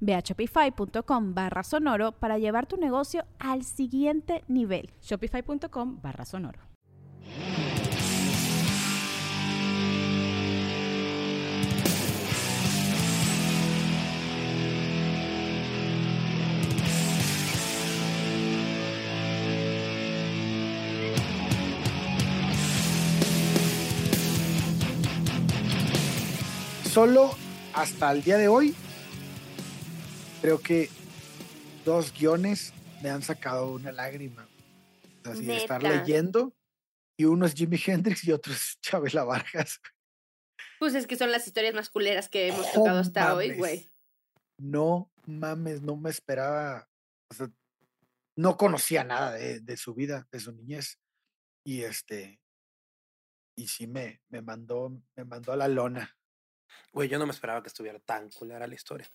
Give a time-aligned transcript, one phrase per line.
[0.00, 4.90] Ve a shopify.com barra sonoro para llevar tu negocio al siguiente nivel.
[5.02, 6.60] Shopify.com barra sonoro.
[26.84, 27.30] Solo
[27.74, 28.74] hasta el día de hoy
[30.40, 30.88] creo que
[31.84, 32.72] dos guiones
[33.02, 34.48] me han sacado una lágrima.
[35.24, 36.54] Así de estar leyendo.
[37.16, 39.80] Y uno es Jimi Hendrix y otro es Chabela Vargas.
[40.78, 43.90] Pues es que son las historias más culeras que hemos tocado hasta hoy, güey.
[44.58, 46.88] No mames, no me esperaba.
[47.30, 47.50] O sea,
[48.36, 51.00] no conocía nada de, de, su vida, de su niñez.
[51.64, 52.40] Y este.
[53.56, 56.16] Y sí me, me mandó, me mandó a la lona.
[56.92, 59.08] Güey, yo no me esperaba que estuviera tan culera la historia.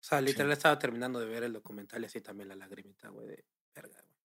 [0.00, 3.26] O sea, literal estaba terminando de ver el documental y así también la lagrimita, güey,
[3.26, 3.44] de
[3.74, 4.16] verga, güey.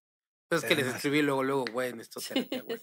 [0.51, 2.79] Pues es que les escribí luego, luego, güey, en esto terapia, güey.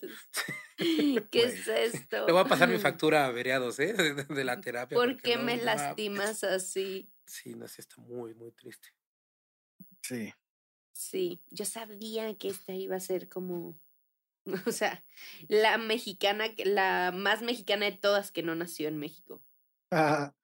[1.30, 2.26] ¿Qué es esto?
[2.26, 3.92] Le voy a pasar mi factura a veriados, ¿eh?
[3.92, 4.96] De, la terapia.
[4.96, 7.10] ¿Por qué me lastimas así?
[7.26, 8.88] Sí, no, sí, está muy, muy triste.
[10.02, 10.32] Sí.
[10.94, 13.78] Sí, yo sabía que esta iba a ser como,
[14.66, 15.04] o sea,
[15.48, 19.42] la mexicana, la más mexicana de todas que no nació en México.
[19.90, 20.34] Ah,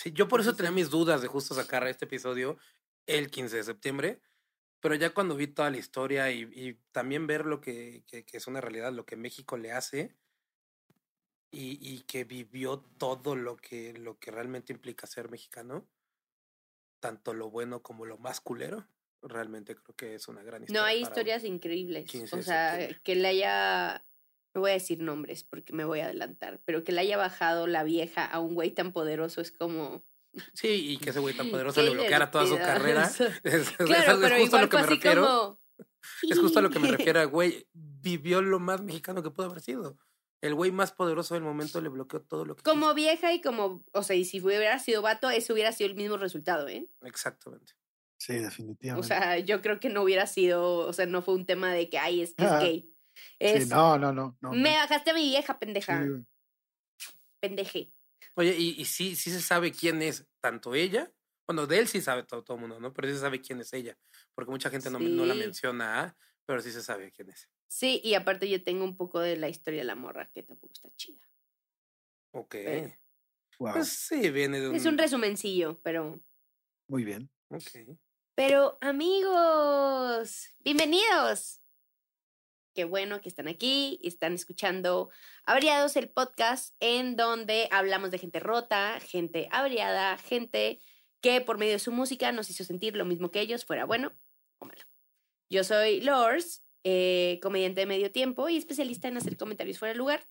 [0.00, 2.56] Sí, yo por eso tenía mis dudas de justo sacar este episodio
[3.06, 4.22] el 15 de septiembre,
[4.80, 8.62] pero ya cuando vi toda la historia y, también ver lo que, que, es una
[8.62, 10.16] realidad, lo que México le hace
[11.50, 15.86] y, y, que vivió todo lo que, lo que realmente implica ser mexicano,
[17.00, 18.88] tanto lo bueno como lo más culero,
[19.20, 20.80] realmente creo que es una gran historia.
[20.80, 22.10] No, hay historias increíbles.
[22.32, 24.02] O sea, que le haya
[24.54, 27.66] no voy a decir nombres porque me voy a adelantar, pero que le haya bajado
[27.66, 30.04] la vieja a un güey tan poderoso es como...
[30.54, 33.10] Sí, y que ese güey tan poderoso le bloqueara toda su carrera.
[33.44, 35.60] Es, claro, pero justo a lo que me refiero.
[36.22, 37.66] Es justo a lo que me refiero, güey.
[37.72, 39.98] Vivió lo más mexicano que pudo haber sido.
[40.40, 42.62] El güey más poderoso del momento le bloqueó todo lo que.
[42.62, 43.84] Como vieja y como.
[43.92, 46.88] O sea, y si hubiera sido vato, eso hubiera sido el mismo resultado, ¿eh?
[47.02, 47.74] Exactamente.
[48.18, 49.04] Sí, definitivamente.
[49.04, 50.78] O sea, yo creo que no hubiera sido.
[50.78, 52.89] O sea, no fue un tema de que, ay, es que es gay
[53.68, 54.52] no, no, no, no.
[54.52, 56.04] Me bajaste a mi vieja, pendeja.
[57.40, 57.92] Pendeje.
[58.34, 61.12] Oye, y, y sí, sí se sabe quién es tanto ella.
[61.46, 62.92] Bueno, de él sí sabe todo, todo el mundo, ¿no?
[62.92, 63.98] Pero sí se sabe quién es ella.
[64.34, 66.16] Porque mucha gente no, no, la menciona,
[66.46, 67.48] pero sí se sabe quién es.
[67.66, 70.72] Sí, y aparte yo tengo un poco de la historia de la morra, que tampoco
[70.72, 71.28] está chida.
[72.32, 72.54] Ok.
[73.58, 74.76] Pues sí, viene de un...
[74.76, 76.22] Es un resumencillo, pero...
[76.88, 77.30] Muy bien.
[77.48, 77.98] Ok.
[78.34, 81.60] Pero amigos, bienvenidos
[82.74, 85.10] Qué bueno que están aquí y están escuchando
[85.44, 90.80] Averiados, el podcast en donde hablamos de gente rota, gente averiada, gente
[91.20, 94.12] que por medio de su música nos hizo sentir lo mismo que ellos, fuera bueno
[94.58, 94.82] o malo.
[95.48, 99.98] Yo soy Lors, eh, comediante de medio tiempo y especialista en hacer comentarios fuera de
[99.98, 100.26] lugar.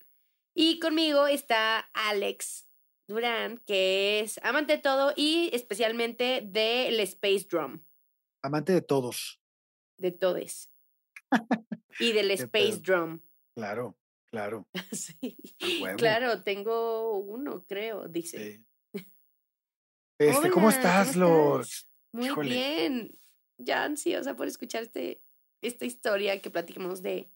[0.54, 2.66] Y conmigo está Alex
[3.06, 7.84] Durán, que es amante de todo y especialmente del Space Drum.
[8.42, 9.40] Amante de todos.
[9.98, 10.69] De todes.
[11.98, 13.20] Y del Space Drum.
[13.54, 13.96] Claro,
[14.30, 14.68] claro.
[14.92, 15.36] sí.
[15.96, 18.64] Claro, tengo uno, creo, dice.
[20.18, 21.88] Este, ¿cómo estás, los?
[22.12, 23.18] Muy bien.
[23.58, 25.22] Ya ansiosa por escuchar este,
[25.62, 27.30] esta historia que platicamos de.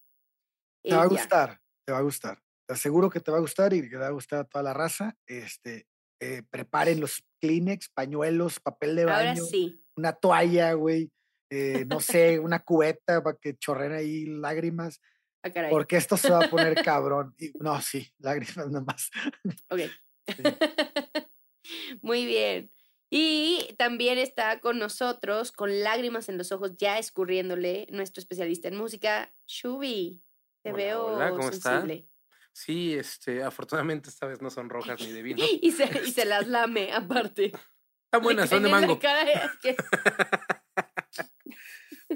[0.82, 2.43] Te va a gustar, te va a gustar.
[2.67, 4.62] Te aseguro que te va a gustar y que te va a gustar a toda
[4.62, 5.17] la raza.
[5.26, 5.87] Este,
[6.20, 9.31] eh, preparen los Kleenex, pañuelos, papel de baño.
[9.31, 9.82] Ahora sí.
[9.97, 11.11] Una toalla, güey.
[11.55, 15.01] Eh, no sé, una cubeta para que chorren ahí lágrimas.
[15.45, 17.35] Ah, porque esto se va a poner cabrón.
[17.39, 19.11] Y, no, sí, lágrimas nomás.
[19.69, 19.81] Ok.
[22.03, 22.71] Muy bien.
[23.09, 28.77] Y también está con nosotros, con lágrimas en los ojos, ya escurriéndole, nuestro especialista en
[28.77, 30.21] música, Shubi.
[30.62, 31.95] Te veo hola, ¿cómo sensible.
[31.95, 32.11] Está?
[32.53, 35.45] Sí, este, afortunadamente esta vez no son rojas ni de vino.
[35.45, 37.53] y, se, y se las lame, aparte.
[38.07, 38.99] Están buenas, son de mango.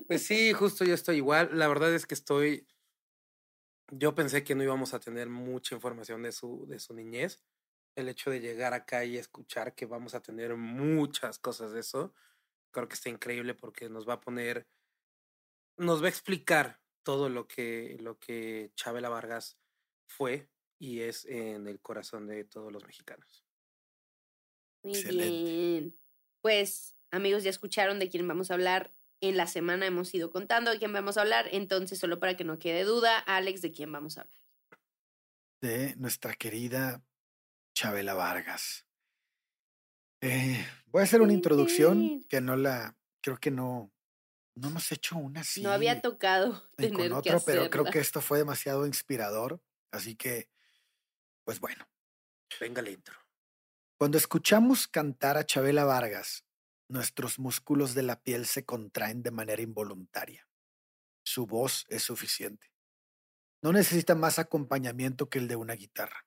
[0.06, 1.50] Pues sí, justo yo estoy igual.
[1.52, 2.66] La verdad es que estoy.
[3.90, 7.42] Yo pensé que no íbamos a tener mucha información de su, de su niñez.
[7.96, 12.14] El hecho de llegar acá y escuchar que vamos a tener muchas cosas de eso,
[12.70, 14.68] creo que está increíble porque nos va a poner,
[15.76, 19.58] nos va a explicar todo lo que, lo que Chabela Vargas
[20.06, 20.48] fue
[20.78, 23.44] y es en el corazón de todos los mexicanos.
[24.84, 25.98] Muy bien.
[26.40, 28.92] Pues, amigos, ya escucharon de quién vamos a hablar.
[29.20, 32.44] En la semana hemos ido contando de quién vamos a hablar, entonces solo para que
[32.44, 34.40] no quede duda, Alex, ¿de quién vamos a hablar?
[35.60, 37.02] De nuestra querida
[37.74, 38.86] Chabela Vargas.
[40.20, 43.92] Eh, voy a hacer una introducción que no la, creo que no,
[44.54, 45.62] no hemos hecho una así.
[45.62, 49.60] No había tocado tener con otra, pero creo que esto fue demasiado inspirador.
[49.90, 50.48] Así que,
[51.44, 51.88] pues bueno.
[52.60, 53.14] Venga el intro.
[53.96, 56.44] Cuando escuchamos cantar a Chabela Vargas,
[56.88, 60.48] nuestros músculos de la piel se contraen de manera involuntaria.
[61.22, 62.72] Su voz es suficiente.
[63.62, 66.26] No necesita más acompañamiento que el de una guitarra.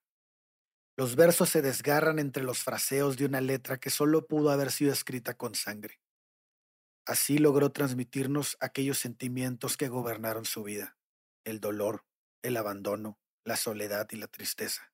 [0.98, 4.92] Los versos se desgarran entre los fraseos de una letra que solo pudo haber sido
[4.92, 6.00] escrita con sangre.
[7.06, 10.98] Así logró transmitirnos aquellos sentimientos que gobernaron su vida,
[11.44, 12.06] el dolor,
[12.44, 14.94] el abandono, la soledad y la tristeza.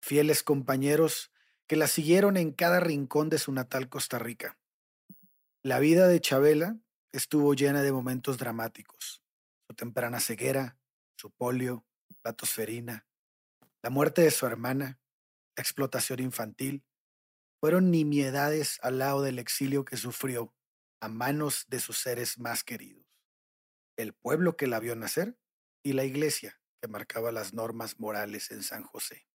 [0.00, 1.32] Fieles compañeros
[1.66, 4.56] que la siguieron en cada rincón de su natal Costa Rica.
[5.66, 6.78] La vida de Chabela
[7.10, 9.20] estuvo llena de momentos dramáticos.
[9.66, 10.78] Su temprana ceguera,
[11.16, 11.84] su polio,
[12.22, 13.08] la tosferina,
[13.82, 15.00] la muerte de su hermana,
[15.56, 16.84] la explotación infantil,
[17.58, 20.54] fueron nimiedades al lado del exilio que sufrió
[21.00, 23.04] a manos de sus seres más queridos.
[23.96, 25.36] El pueblo que la vio nacer
[25.82, 29.26] y la iglesia que marcaba las normas morales en San José.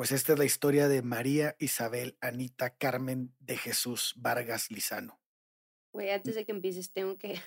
[0.00, 5.20] Pues esta es la historia de María Isabel Anita Carmen de Jesús Vargas Lizano.
[5.92, 7.38] Güey, antes de que empieces tengo que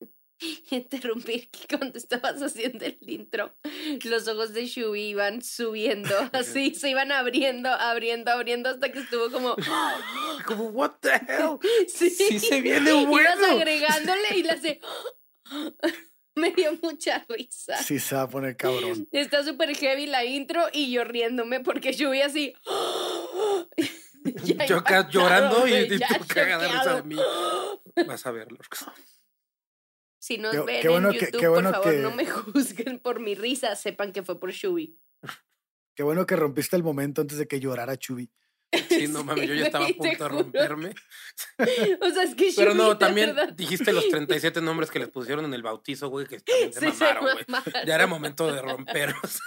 [0.72, 3.54] interrumpir que cuando estabas haciendo el intro,
[4.02, 9.30] los ojos de Shubi iban subiendo, así, se iban abriendo, abriendo, abriendo hasta que estuvo
[9.30, 9.54] como...
[10.46, 11.60] como, what the hell?
[11.86, 13.20] Sí, se viene bueno.
[13.20, 14.80] Ibas agregándole y la hace...
[16.36, 17.76] Me dio mucha risa.
[17.78, 19.08] Sí, se va a poner cabrón.
[19.12, 22.54] Está súper heavy la intro y yo riéndome porque yo vi así.
[24.68, 27.16] yo acá llorando y, tú cagada risa de mí.
[28.06, 28.58] Vas a verlo.
[30.18, 33.74] Si nos ven en YouTube, por favor, no me juzguen por mi risa.
[33.74, 34.98] Sepan que fue por Shubi.
[35.94, 38.30] Qué bueno que rompiste el momento antes de que llorara Chubi.
[38.88, 40.94] Sí, no mames, yo ya estaba a punto de romperme.
[42.02, 45.54] O sea, es que Pero no, también dijiste los 37 nombres que les pusieron en
[45.54, 47.46] el bautizo, güey, que también se mamaron, güey.
[47.86, 49.40] Ya era momento de romperlos.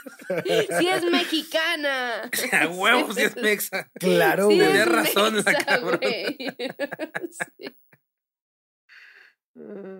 [0.79, 2.29] Sí es mexicana.
[2.51, 3.91] A huevos, sí es mexa.
[3.99, 4.59] Claro, güey.
[4.59, 5.99] Tienes razón la cabrón.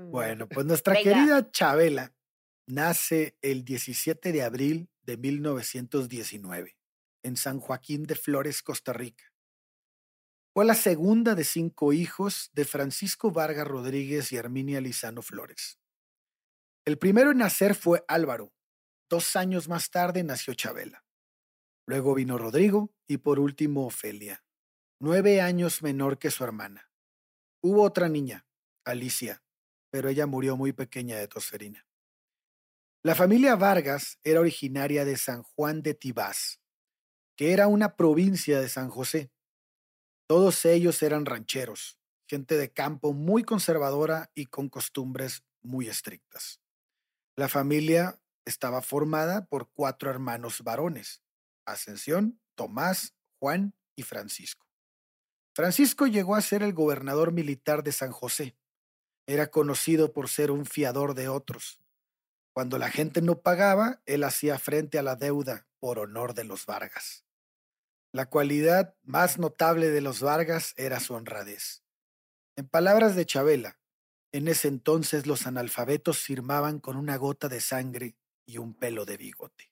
[0.10, 2.14] Bueno, pues nuestra querida Chabela
[2.66, 6.76] nace el 17 de abril de 1919
[7.24, 9.34] en San Joaquín de Flores, Costa Rica.
[10.54, 15.80] Fue la segunda de cinco hijos de Francisco Vargas Rodríguez y Arminia Lizano Flores.
[16.86, 18.54] El primero en nacer fue Álvaro.
[19.10, 21.04] Dos años más tarde nació Chabela.
[21.88, 24.44] Luego vino Rodrigo y por último Ofelia,
[25.00, 26.90] nueve años menor que su hermana.
[27.62, 28.46] Hubo otra niña,
[28.86, 29.44] Alicia,
[29.90, 31.86] pero ella murió muy pequeña de tosferina.
[33.04, 36.62] La familia Vargas era originaria de San Juan de Tibás,
[37.36, 39.32] que era una provincia de San José.
[40.28, 46.62] Todos ellos eran rancheros, gente de campo muy conservadora y con costumbres muy estrictas.
[47.36, 51.24] La familia estaba formada por cuatro hermanos varones,
[51.66, 54.68] Ascensión, Tomás, Juan y Francisco.
[55.56, 58.56] Francisco llegó a ser el gobernador militar de San José.
[59.28, 61.80] Era conocido por ser un fiador de otros.
[62.54, 66.68] Cuando la gente no pagaba, él hacía frente a la deuda por honor de los
[66.68, 67.26] Vargas.
[68.12, 71.84] La cualidad más notable de los Vargas era su honradez.
[72.56, 73.80] En palabras de Chabela,
[74.32, 79.18] en ese entonces los analfabetos firmaban con una gota de sangre y un pelo de
[79.18, 79.72] bigote.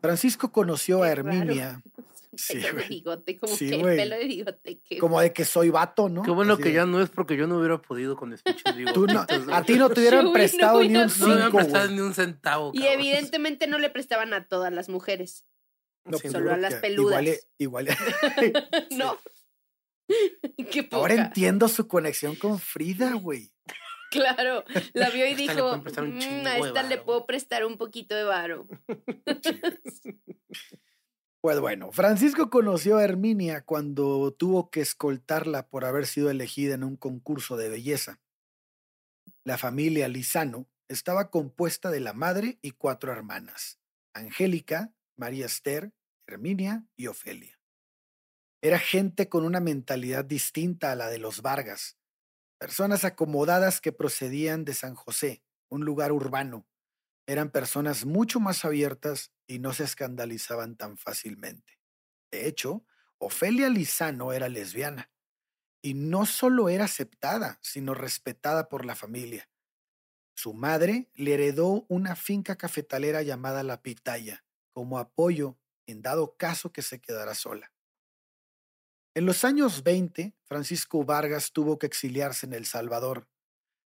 [0.00, 1.82] Francisco conoció a Herminia.
[2.44, 4.80] Sí, pelo de bigote, como que pelo de bigote.
[4.98, 6.22] Como de que soy vato, ¿no?
[6.22, 9.14] Qué bueno que ya no es porque yo no hubiera podido con este bigote.
[9.52, 11.60] a ti no te hubieran prestado ni un cinco,
[11.90, 12.70] ni un centavo.
[12.74, 15.46] Y evidentemente no le prestaban a todas las mujeres.
[16.04, 17.22] No, solo a las peludas.
[17.58, 17.86] Igual.
[17.86, 17.88] igual.
[18.90, 19.18] no.
[20.90, 23.54] Ahora entiendo su conexión con Frida, güey.
[24.10, 28.68] Claro, la vio y dijo, mm, a esta le puedo prestar un poquito de varo.
[31.44, 36.82] Pues bueno, Francisco conoció a Herminia cuando tuvo que escoltarla por haber sido elegida en
[36.82, 38.18] un concurso de belleza.
[39.44, 43.78] La familia Lizano estaba compuesta de la madre y cuatro hermanas,
[44.14, 45.92] Angélica, María Esther,
[46.26, 47.60] Herminia y Ofelia.
[48.62, 51.98] Era gente con una mentalidad distinta a la de los Vargas,
[52.58, 56.66] personas acomodadas que procedían de San José, un lugar urbano.
[57.26, 61.78] Eran personas mucho más abiertas y no se escandalizaban tan fácilmente.
[62.30, 62.84] De hecho,
[63.18, 65.10] Ofelia Lizano era lesbiana
[65.82, 69.48] y no solo era aceptada, sino respetada por la familia.
[70.34, 76.72] Su madre le heredó una finca cafetalera llamada La Pitaya como apoyo en dado caso
[76.72, 77.72] que se quedara sola.
[79.14, 83.28] En los años 20, Francisco Vargas tuvo que exiliarse en El Salvador.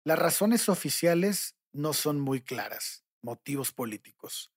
[0.03, 4.53] Las razones oficiales no son muy claras, motivos políticos.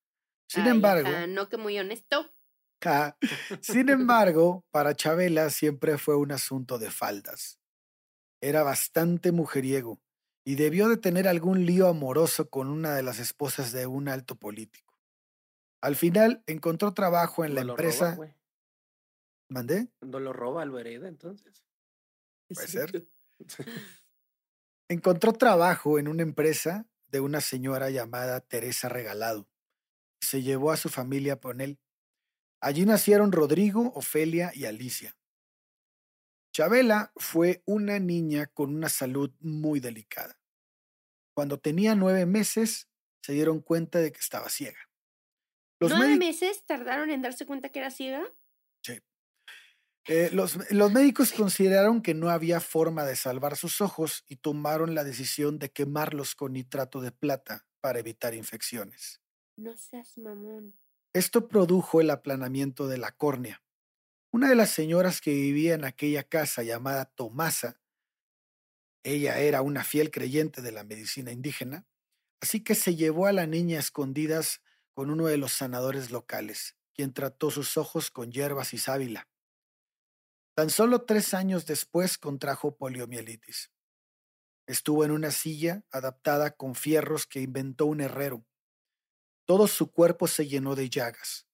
[0.47, 2.31] Sin embargo, no que muy honesto.
[3.61, 7.59] sin embargo, para Chabela siempre fue un asunto de faldas.
[8.41, 10.01] Era bastante mujeriego
[10.45, 14.37] y debió de tener algún lío amoroso con una de las esposas de un alto
[14.37, 14.99] político.
[15.83, 18.17] Al final encontró trabajo en la empresa.
[19.49, 19.89] ¿Mandé?
[20.01, 21.65] ¿No lo roba, lo hereda entonces?
[22.49, 23.09] Puede ser.
[24.89, 29.49] encontró trabajo en una empresa de una señora llamada Teresa Regalado
[30.21, 31.79] se llevó a su familia con él.
[32.61, 35.17] Allí nacieron Rodrigo, Ofelia y Alicia.
[36.53, 40.41] Chabela fue una niña con una salud muy delicada.
[41.35, 42.89] Cuando tenía nueve meses,
[43.23, 44.91] se dieron cuenta de que estaba ciega.
[45.79, 48.25] Los ¿Nueve meses tardaron en darse cuenta que era ciega?
[50.09, 54.95] Eh, los, los médicos consideraron que no había forma de salvar sus ojos y tomaron
[54.95, 59.21] la decisión de quemarlos con nitrato de plata para evitar infecciones.
[59.57, 60.79] No seas mamón.
[61.13, 63.63] Esto produjo el aplanamiento de la córnea.
[64.31, 67.81] Una de las señoras que vivía en aquella casa llamada Tomasa,
[69.03, 71.87] ella era una fiel creyente de la medicina indígena,
[72.41, 74.63] así que se llevó a la niña a escondidas
[74.93, 79.29] con uno de los sanadores locales, quien trató sus ojos con hierbas y sábila.
[80.59, 83.71] Tan solo tres años después contrajo poliomielitis.
[84.67, 88.45] Estuvo en una silla adaptada con fierros que inventó un herrero
[89.49, 91.49] todo su cuerpo se llenó de llagas.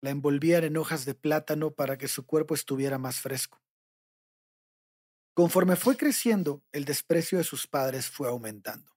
[0.00, 3.60] La envolvían en hojas de plátano para que su cuerpo estuviera más fresco.
[5.34, 8.96] Conforme fue creciendo, el desprecio de sus padres fue aumentando.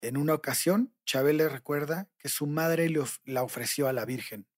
[0.00, 4.48] En una ocasión, Chabel le recuerda que su madre le la ofreció a la Virgen.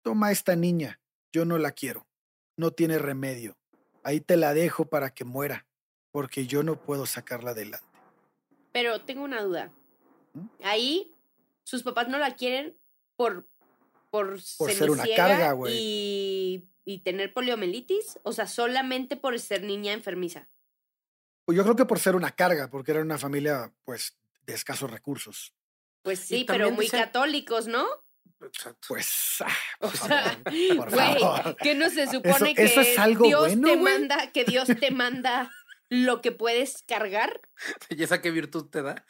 [0.00, 1.02] Toma esta niña,
[1.34, 2.08] yo no la quiero,
[2.56, 3.56] no tiene remedio.
[4.02, 5.66] Ahí te la dejo para que muera,
[6.10, 7.86] porque yo no puedo sacarla adelante.
[8.72, 9.72] Pero tengo una duda.
[10.34, 10.46] ¿Mm?
[10.64, 11.12] Ahí
[11.64, 12.76] sus papás no la quieren
[13.16, 13.48] por,
[14.10, 15.74] por, ser una carga, güey.
[15.76, 20.48] Y, y tener poliomielitis, o sea, solamente por ser niña enfermiza.
[21.44, 24.90] Pues yo creo que por ser una carga, porque era una familia, pues, de escasos
[24.90, 25.54] recursos.
[26.02, 27.84] Pues sí, pero muy católicos, ¿no?
[28.86, 34.30] Pues, ah, o sea, güey, ¿qué no se supone que es algo Dios te manda,
[34.32, 35.50] que Dios te manda
[35.88, 37.40] lo que puedes cargar.
[37.90, 39.04] ¿Y esa qué virtud te da?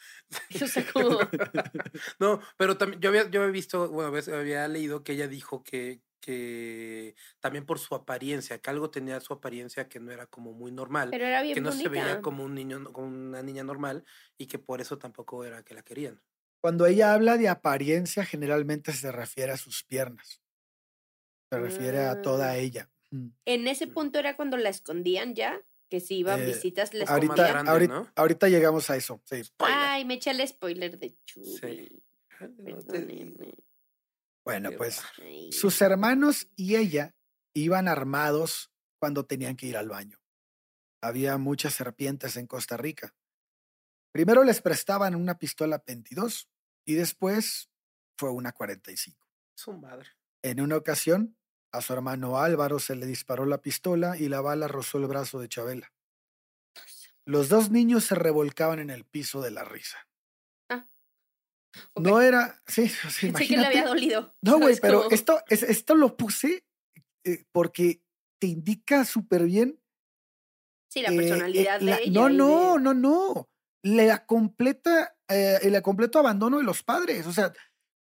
[2.19, 6.01] no, pero también yo había, yo había visto, bueno, había leído que ella dijo que,
[6.19, 10.71] que también por su apariencia, que algo tenía su apariencia que no era como muy
[10.71, 11.09] normal.
[11.09, 14.05] Pero era bien Que no se veía como un niño, como una niña normal
[14.37, 16.21] y que por eso tampoco era que la querían.
[16.67, 20.41] Cuando ella habla de apariencia, generalmente se refiere a sus piernas.
[21.49, 22.57] Se refiere a toda ah.
[22.57, 22.91] ella.
[23.45, 27.61] En ese punto era cuando la escondían ya que si iban eh, visitas les ahorita,
[27.61, 29.21] ahorita, ahorita, llegamos a eso.
[29.59, 32.03] Ay, me eché el spoiler de Chuy.
[34.43, 35.01] Bueno, pues
[35.51, 37.15] sus hermanos y ella
[37.53, 40.19] iban armados cuando tenían que ir al baño.
[41.01, 43.15] Había muchas serpientes en Costa Rica.
[44.11, 46.49] Primero les prestaban una pistola 22
[46.87, 47.69] y después
[48.17, 49.27] fue una 45.
[49.55, 50.09] Su madre.
[50.41, 51.37] En una ocasión,
[51.71, 55.39] a su hermano Álvaro se le disparó la pistola y la bala rozó el brazo
[55.39, 55.91] de Chabela.
[57.25, 60.07] Los dos niños se revolcaban en el piso de la risa.
[60.69, 60.87] Ah.
[61.95, 64.33] No era, sí, sí, Pensé que le había dolido.
[64.41, 66.65] No, güey, pero esto, esto lo puse
[67.25, 68.01] eh, porque
[68.39, 69.77] te indica súper bien.
[70.89, 72.11] Sí, la eh, personalidad eh, de ella.
[72.13, 73.49] No, no, no, no.
[73.83, 77.27] Le completa, el completo abandono de los padres.
[77.27, 77.53] O sea,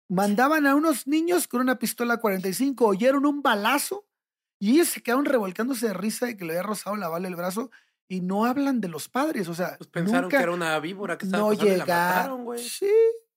[0.07, 4.07] mandaban a unos niños con una pistola 45, oyeron un balazo
[4.59, 7.35] y ellos se quedaron revolcándose de risa de que le había rozado la bala el
[7.35, 7.71] brazo
[8.07, 11.25] y no hablan de los padres, o sea, pues pensaron que era una víbora que
[11.25, 12.63] estaba no llegaron, güey.
[12.63, 12.91] Sí,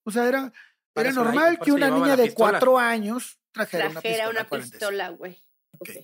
[0.05, 0.53] o sea, era,
[0.95, 3.89] era normal que una niña de cuatro años trajera,
[4.29, 5.09] una pistola.
[5.11, 5.43] güey.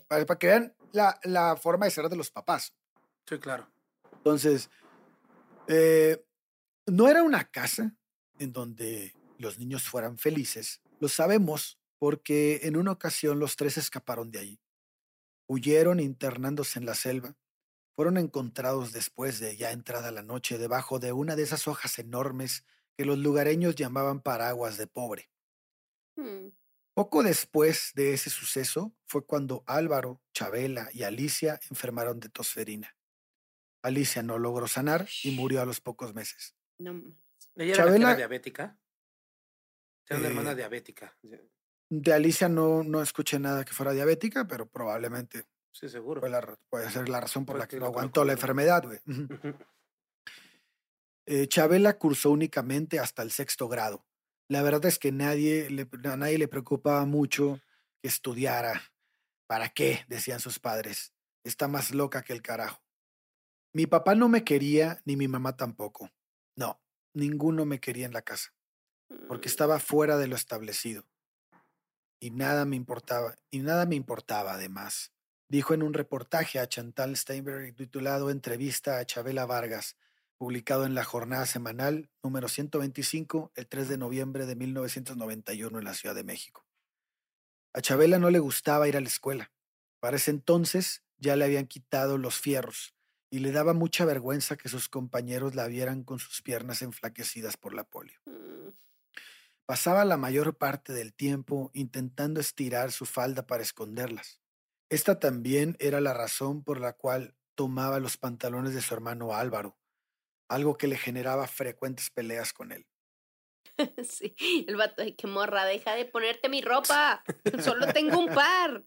[0.08, 2.72] Para, para, que vean la, la, forma de ser de los papás.
[3.28, 3.68] Sí, claro.
[4.12, 4.70] Entonces,
[5.66, 6.24] eh,
[6.86, 7.96] no era una casa
[8.38, 10.80] en donde los niños fueran felices.
[11.00, 14.60] Lo sabemos porque en una ocasión los tres escaparon de allí.
[15.46, 17.36] Huyeron internándose en la selva.
[17.96, 22.64] Fueron encontrados después de ya entrada la noche debajo de una de esas hojas enormes
[22.96, 25.30] que los lugareños llamaban paraguas de pobre.
[26.16, 26.48] Hmm.
[26.94, 32.96] Poco después de ese suceso fue cuando Álvaro, Chabela y Alicia enfermaron de tosferina.
[33.82, 36.54] Alicia no logró sanar y murió a los pocos meses.
[36.84, 37.02] No.
[37.56, 38.78] ¿Ella era, diabética?
[40.06, 41.16] Era una hermana eh, diabética.
[41.88, 46.20] De Alicia no, no escuché nada que fuera diabética, pero probablemente sí, seguro.
[46.68, 48.98] puede ser la razón por la que no aguantó la enfermedad, güey.
[51.26, 54.04] Eh, Chabela cursó únicamente hasta el sexto grado.
[54.46, 55.66] La verdad es que nadie
[56.04, 57.62] a nadie le preocupaba mucho
[58.02, 58.82] que estudiara.
[59.46, 60.04] ¿Para qué?
[60.06, 61.14] decían sus padres.
[61.42, 62.82] Está más loca que el carajo.
[63.72, 66.10] Mi papá no me quería, ni mi mamá tampoco.
[66.56, 66.80] No,
[67.12, 68.54] ninguno me quería en la casa,
[69.28, 69.50] porque mm.
[69.50, 71.06] estaba fuera de lo establecido.
[72.20, 75.12] Y nada me importaba, y nada me importaba además.
[75.48, 79.96] Dijo en un reportaje a Chantal Steinberg titulado Entrevista a Chabela Vargas,
[80.38, 85.94] publicado en la Jornada Semanal número 125, el 3 de noviembre de 1991 en la
[85.94, 86.66] Ciudad de México.
[87.72, 89.52] A Chabela no le gustaba ir a la escuela.
[90.00, 92.93] Para ese entonces ya le habían quitado los fierros
[93.34, 97.74] y le daba mucha vergüenza que sus compañeros la vieran con sus piernas enflaquecidas por
[97.74, 98.20] la polio.
[98.26, 98.68] Mm.
[99.66, 104.40] Pasaba la mayor parte del tiempo intentando estirar su falda para esconderlas.
[104.88, 109.76] Esta también era la razón por la cual tomaba los pantalones de su hermano Álvaro,
[110.48, 112.86] algo que le generaba frecuentes peleas con él.
[114.08, 114.36] Sí,
[114.68, 117.24] el vato de que morra, deja de ponerte mi ropa,
[117.60, 118.84] solo tengo un par.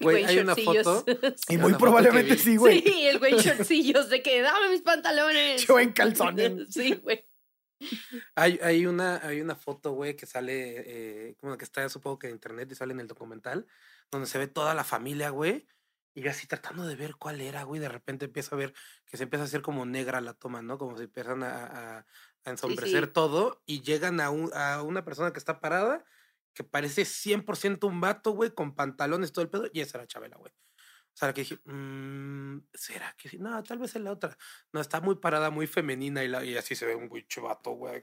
[0.00, 1.04] Güey, hay una foto.
[1.48, 2.82] Y muy probablemente sí, güey.
[2.82, 5.66] Sí, el güey shortcillos de que dame mis pantalones.
[5.66, 6.68] Yo en calzones.
[6.70, 7.28] Sí, güey.
[8.34, 12.28] Hay, hay, una, hay una foto, güey, que sale, eh, como que está supongo que
[12.28, 13.66] en internet y sale en el documental,
[14.10, 15.66] donde se ve toda la familia, güey.
[16.14, 17.78] Y yo así tratando de ver cuál era, güey.
[17.78, 18.72] De repente empiezo a ver
[19.04, 20.78] que se empieza a hacer como negra la toma, ¿no?
[20.78, 22.06] Como si empiezan a, a,
[22.50, 26.04] ensombrecer todo y llegan a, un, a una persona que está parada
[26.56, 30.38] que parece 100% un vato, güey, con pantalones, todo el pedo, y esa era Chabela,
[30.38, 30.50] güey.
[30.50, 33.38] O sea, que dije, mmm, ¿será que sí?
[33.38, 34.36] No, tal vez es la otra.
[34.72, 37.72] No, está muy parada, muy femenina y, la, y así se ve un güey vato,
[37.72, 38.02] güey.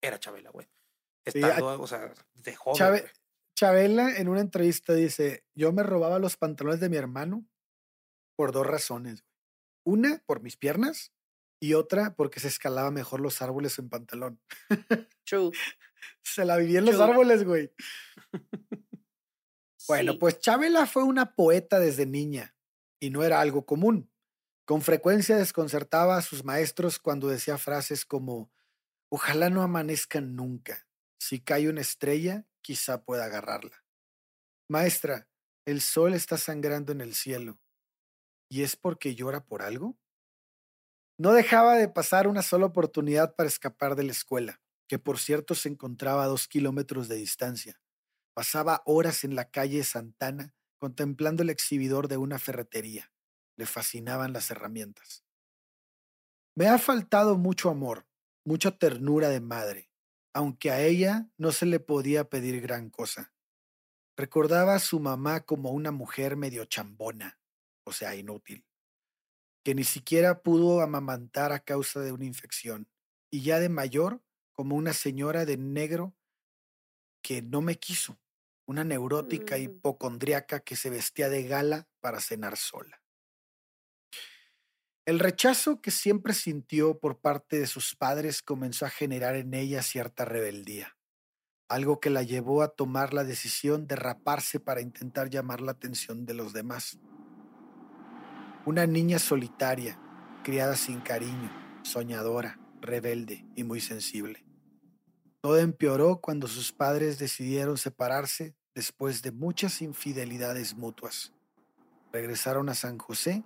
[0.00, 0.66] Era Chabela, güey.
[1.24, 3.04] Está, o sea, de joven.
[3.54, 7.46] Chabela en una entrevista dice, yo me robaba los pantalones de mi hermano
[8.36, 9.24] por dos razones.
[9.84, 11.12] Una, por mis piernas,
[11.60, 14.40] y otra, porque se escalaba mejor los árboles en pantalón.
[15.24, 15.52] True.
[16.22, 17.72] Se la vivía en los árboles, güey.
[19.88, 22.54] Bueno, pues Chabela fue una poeta desde niña
[23.00, 24.10] y no era algo común.
[24.64, 28.52] Con frecuencia desconcertaba a sus maestros cuando decía frases como,
[29.08, 30.86] ojalá no amanezcan nunca.
[31.18, 33.84] Si cae una estrella, quizá pueda agarrarla.
[34.68, 35.28] Maestra,
[35.66, 37.60] el sol está sangrando en el cielo.
[38.48, 39.98] ¿Y es porque llora por algo?
[41.18, 45.54] No dejaba de pasar una sola oportunidad para escapar de la escuela que por cierto
[45.54, 47.80] se encontraba a dos kilómetros de distancia.
[48.34, 53.10] Pasaba horas en la calle Santana contemplando el exhibidor de una ferretería.
[53.56, 55.24] Le fascinaban las herramientas.
[56.54, 58.06] Me ha faltado mucho amor,
[58.44, 59.90] mucha ternura de madre,
[60.34, 63.32] aunque a ella no se le podía pedir gran cosa.
[64.14, 67.40] Recordaba a su mamá como una mujer medio chambona,
[67.84, 68.66] o sea, inútil,
[69.64, 72.90] que ni siquiera pudo amamantar a causa de una infección,
[73.30, 74.22] y ya de mayor
[74.62, 76.14] como una señora de negro
[77.20, 78.20] que no me quiso,
[78.64, 79.60] una neurótica mm.
[79.60, 83.02] hipocondriaca que se vestía de gala para cenar sola.
[85.04, 89.82] El rechazo que siempre sintió por parte de sus padres comenzó a generar en ella
[89.82, 90.96] cierta rebeldía,
[91.68, 96.24] algo que la llevó a tomar la decisión de raparse para intentar llamar la atención
[96.24, 97.00] de los demás.
[98.64, 99.98] Una niña solitaria,
[100.44, 101.50] criada sin cariño,
[101.82, 104.51] soñadora, rebelde y muy sensible.
[105.42, 111.32] Todo empeoró cuando sus padres decidieron separarse después de muchas infidelidades mutuas.
[112.12, 113.42] Regresaron a San José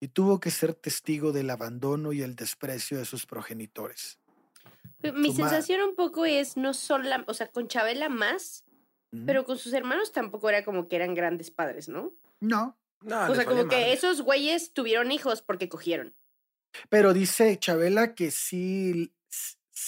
[0.00, 4.18] y tuvo que ser testigo del abandono y el desprecio de sus progenitores.
[5.14, 8.64] Mi sensación un poco es no solo, o sea, con Chabela más,
[9.24, 12.12] pero con sus hermanos tampoco era como que eran grandes padres, ¿no?
[12.40, 12.76] No.
[13.02, 16.12] no o sea, como que esos güeyes tuvieron hijos porque cogieron.
[16.88, 19.12] Pero dice Chabela que sí,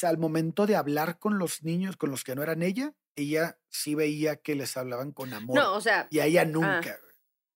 [0.02, 3.94] al momento de hablar con los niños, con los que no eran ella, ella sí
[3.94, 5.56] veía que les hablaban con amor.
[5.56, 6.08] No, o sea.
[6.10, 6.46] Y a ella ah.
[6.46, 6.98] nunca.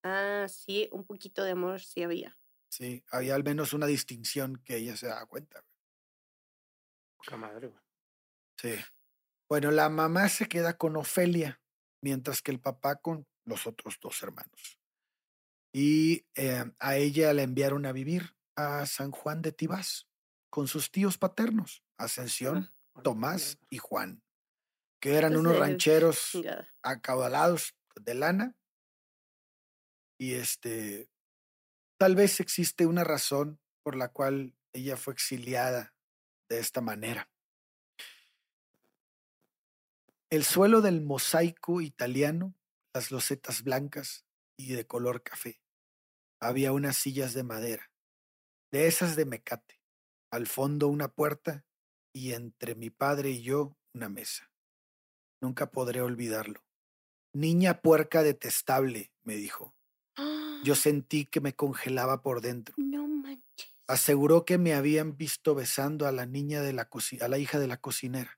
[0.03, 2.37] Ah, sí, un poquito de amor sí había.
[2.69, 5.63] Sí, había al menos una distinción que ella se daba cuenta.
[7.17, 7.81] Poca madre, güey.
[8.57, 8.75] Sí.
[9.49, 11.61] Bueno, la mamá se queda con Ofelia,
[12.01, 14.79] mientras que el papá con los otros dos hermanos.
[15.71, 20.07] Y eh, a ella la enviaron a vivir a San Juan de Tibás
[20.49, 24.23] con sus tíos paternos, Ascensión, Tomás y Juan,
[24.99, 26.31] que eran unos rancheros
[26.81, 28.55] acaudalados de lana.
[30.19, 31.09] Y este,
[31.97, 35.93] tal vez existe una razón por la cual ella fue exiliada
[36.49, 37.29] de esta manera.
[40.29, 42.53] El suelo del mosaico italiano,
[42.93, 44.25] las losetas blancas
[44.57, 45.61] y de color café.
[46.39, 47.91] Había unas sillas de madera,
[48.71, 49.81] de esas de mecate,
[50.31, 51.66] al fondo una puerta
[52.17, 54.51] y entre mi padre y yo una mesa.
[55.41, 56.63] Nunca podré olvidarlo.
[57.33, 59.75] Niña puerca detestable, me dijo.
[60.63, 62.75] Yo sentí que me congelaba por dentro.
[62.77, 63.73] No manches.
[63.87, 66.89] Aseguró que me habían visto besando a la niña de la
[67.21, 68.37] a la hija de la cocinera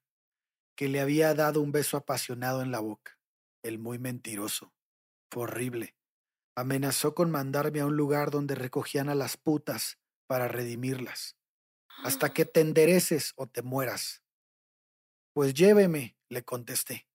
[0.79, 3.19] que le había dado un beso apasionado en la boca.
[3.63, 4.73] El muy mentiroso.
[5.29, 5.97] Fue horrible.
[6.55, 11.35] Amenazó con mandarme a un lugar donde recogían a las putas para redimirlas.
[12.03, 14.23] Hasta que te endereces o te mueras.
[15.33, 17.07] Pues lléveme, le contesté.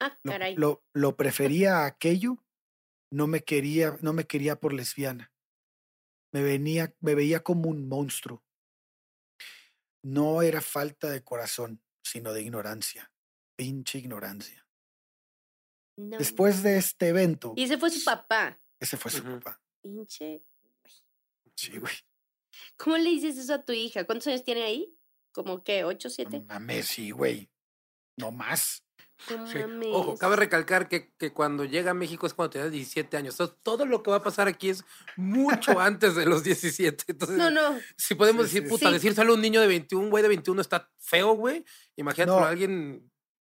[0.00, 0.54] Ah, caray.
[0.54, 2.44] Lo, lo, prefería a aquello.
[3.10, 5.32] No me quería, no me quería por lesbiana.
[6.32, 8.44] Me venía, me veía como un monstruo.
[10.02, 13.12] No era falta de corazón sino de ignorancia.
[13.56, 14.66] Pinche ignorancia.
[15.96, 17.54] Después de este evento.
[17.56, 18.60] Y ese fue su papá.
[18.80, 19.60] Ese fue su papá.
[19.82, 20.44] Pinche.
[21.54, 21.94] Sí, güey.
[22.76, 24.04] ¿Cómo le dices eso a tu hija?
[24.04, 24.94] ¿Cuántos años tiene ahí?
[25.32, 25.84] ¿Como qué?
[25.84, 26.42] ¿Ocho, siete?
[26.48, 27.50] Mames, sí, güey.
[28.16, 28.84] No más.
[29.92, 33.36] Ojo, cabe recalcar que, que, cuando llega a México es cuando tienes 17 años.
[33.62, 34.84] todo lo que va a pasar aquí es
[35.16, 37.04] mucho antes de los 17.
[37.08, 37.78] Entonces, no, no.
[37.96, 41.32] Si podemos decir, puta, decir solo un niño de 21, güey de 21 está feo,
[41.34, 41.64] güey.
[41.96, 43.10] Imagínate a alguien.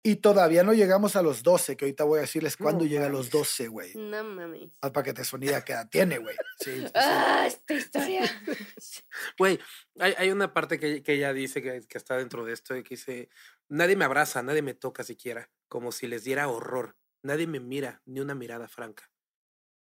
[0.05, 3.09] Y todavía no llegamos a los 12, que ahorita voy a decirles cuándo llega a
[3.09, 3.93] los 12, güey.
[3.95, 4.69] No mames.
[4.81, 6.35] Ah, para que te sonida edad tiene, güey.
[6.59, 8.23] Sí, ah, esta historia.
[9.37, 9.59] Güey,
[9.99, 12.83] hay, hay, una parte que, que ella dice que, que, está dentro de esto y
[12.83, 13.29] que dice,
[13.69, 16.97] nadie me abraza, nadie me toca siquiera, como si les diera horror.
[17.21, 19.09] Nadie me mira, ni una mirada franca.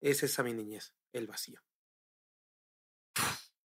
[0.00, 1.60] Es esa mi niñez, el vacío.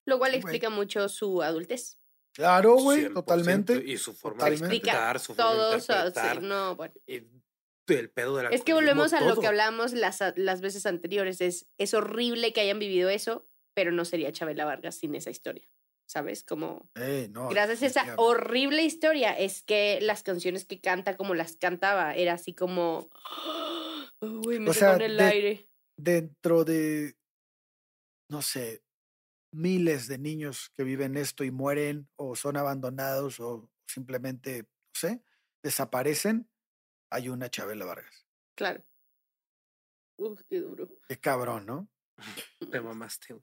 [0.05, 1.96] Lo cual explica mucho su adultez.
[2.38, 3.84] Claro, güey, totalmente.
[3.84, 6.43] Y su forma de explicar, su forma de interpretar.
[6.43, 6.93] no, bueno.
[7.08, 11.41] El pedo de la Es que volvemos a lo que hablamos las, las veces anteriores.
[11.41, 15.67] Es, es horrible que hayan vivido eso, pero no sería Chabela Vargas sin esa historia.
[16.06, 16.43] ¿Sabes?
[16.43, 16.91] Como.
[16.93, 21.58] Eh, no, gracias a esa horrible historia es que las canciones que canta, como las
[21.58, 23.10] cantaba, era así como.
[24.21, 25.67] Uy, me o sea, el aire.
[25.97, 27.17] Dentro de.
[28.30, 28.84] No sé,
[29.51, 35.23] miles de niños que viven esto y mueren o son abandonados o simplemente, no sé,
[35.63, 36.49] desaparecen,
[37.10, 38.27] hay una Chabela Vargas.
[38.55, 38.83] Claro.
[40.17, 40.89] Uf, qué duro.
[41.07, 41.89] Qué cabrón, ¿no?
[42.71, 43.39] Te mamaste.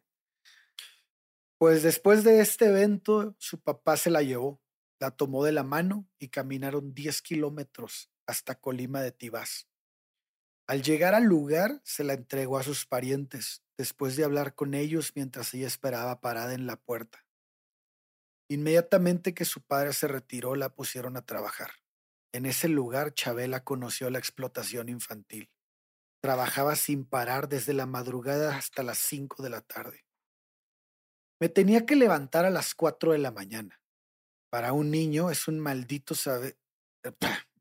[1.58, 4.60] Pues después de este evento, su papá se la llevó,
[4.98, 9.68] la tomó de la mano y caminaron 10 kilómetros hasta Colima de Tibás.
[10.66, 15.12] Al llegar al lugar, se la entregó a sus parientes, después de hablar con ellos
[15.14, 17.26] mientras ella esperaba parada en la puerta.
[18.48, 21.70] Inmediatamente que su padre se retiró, la pusieron a trabajar.
[22.32, 25.50] En ese lugar, Chabela conoció la explotación infantil.
[26.22, 30.04] Trabajaba sin parar desde la madrugada hasta las cinco de la tarde.
[31.40, 33.80] Me tenía que levantar a las cuatro de la mañana.
[34.50, 36.56] Para un niño es un maldito saber.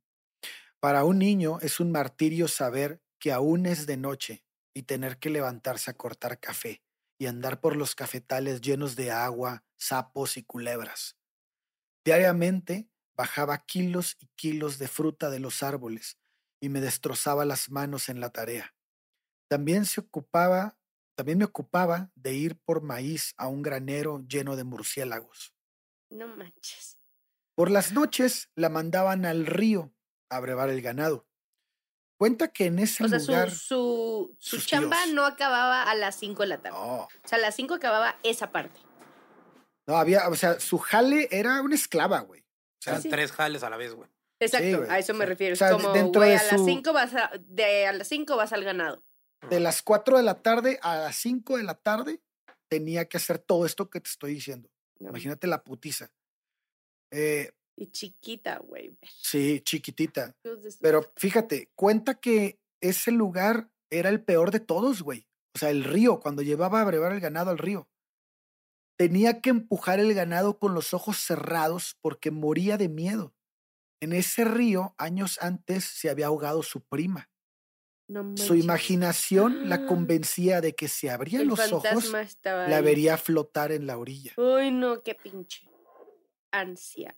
[0.83, 4.43] Para un niño es un martirio saber que aún es de noche
[4.73, 6.83] y tener que levantarse a cortar café
[7.17, 11.15] y andar por los cafetales llenos de agua, sapos y culebras.
[12.03, 16.17] Diariamente bajaba kilos y kilos de fruta de los árboles
[16.59, 18.75] y me destrozaba las manos en la tarea.
[19.47, 20.77] También se ocupaba,
[21.15, 25.53] también me ocupaba de ir por maíz a un granero lleno de murciélagos.
[26.09, 26.99] No manches.
[27.55, 29.92] Por las noches la mandaban al río
[30.35, 31.25] a brevar el ganado.
[32.17, 33.51] Cuenta que en ese lugar.
[33.51, 36.77] Su, su, chamba no acababa a las 5 de la tarde.
[36.77, 38.79] O sea, a las 5 acababa esa parte.
[39.85, 42.41] No, había, o sea, su jale era una esclava, güey.
[42.41, 44.09] O sea, tres jales a la vez, güey.
[44.39, 45.53] Exacto, a eso me refiero.
[45.53, 49.03] es como, güey, a, las 5 vas a, de, a las 5 vas al ganado.
[49.49, 52.21] De las 4 de la tarde a las 5 de la tarde
[52.67, 54.69] tenía que hacer todo esto que te estoy diciendo.
[54.99, 56.11] Imagínate la putiza.
[57.11, 58.97] Eh, y chiquita, güey.
[59.01, 60.35] Sí, chiquitita.
[60.81, 65.27] Pero fíjate, cuenta que ese lugar era el peor de todos, güey.
[65.55, 67.89] O sea, el río, cuando llevaba a brevar el ganado al río.
[68.97, 73.35] Tenía que empujar el ganado con los ojos cerrados porque moría de miedo.
[74.01, 77.29] En ese río, años antes, se había ahogado su prima.
[78.35, 82.11] su imaginación la convencía de que si abría los ojos,
[82.43, 84.33] la vería flotar en la orilla.
[84.37, 85.67] Uy, no, qué pinche
[86.51, 87.17] ansia.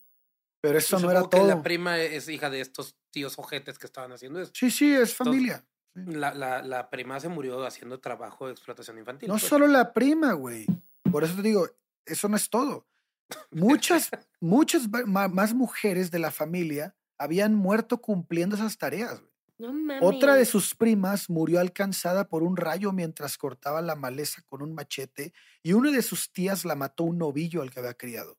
[0.66, 1.46] Pero eso no era todo.
[1.46, 4.52] la prima es hija de estos tíos ojetes que estaban haciendo eso.
[4.54, 5.64] Sí, sí, es familia.
[5.94, 9.28] la, la, la, prima se murió haciendo trabajo de explotación infantil.
[9.28, 9.44] No pues.
[9.44, 10.66] solo la prima, güey.
[11.10, 11.68] Por eso te digo,
[12.04, 12.86] eso no es todo.
[13.50, 19.22] Muchas, muchas más mujeres de la familia habían muerto cumpliendo esas tareas.
[19.58, 20.00] No mames.
[20.02, 24.74] Otra de sus primas murió alcanzada por un rayo mientras cortaba la maleza con un
[24.74, 28.38] machete y una de sus tías la mató un novillo al que había criado.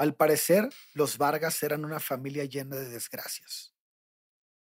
[0.00, 3.74] Al parecer, los Vargas eran una familia llena de desgracias.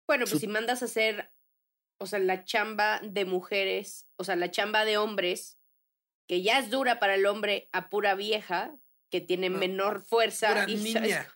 [0.06, 1.32] Bueno, pues si mandas a hacer,
[1.98, 5.58] o sea, la chamba de mujeres, o sea, la chamba de hombres,
[6.28, 8.76] que ya es dura para el hombre a pura vieja,
[9.10, 10.50] que tiene menor fuerza.
[10.50, 11.28] Pura niña.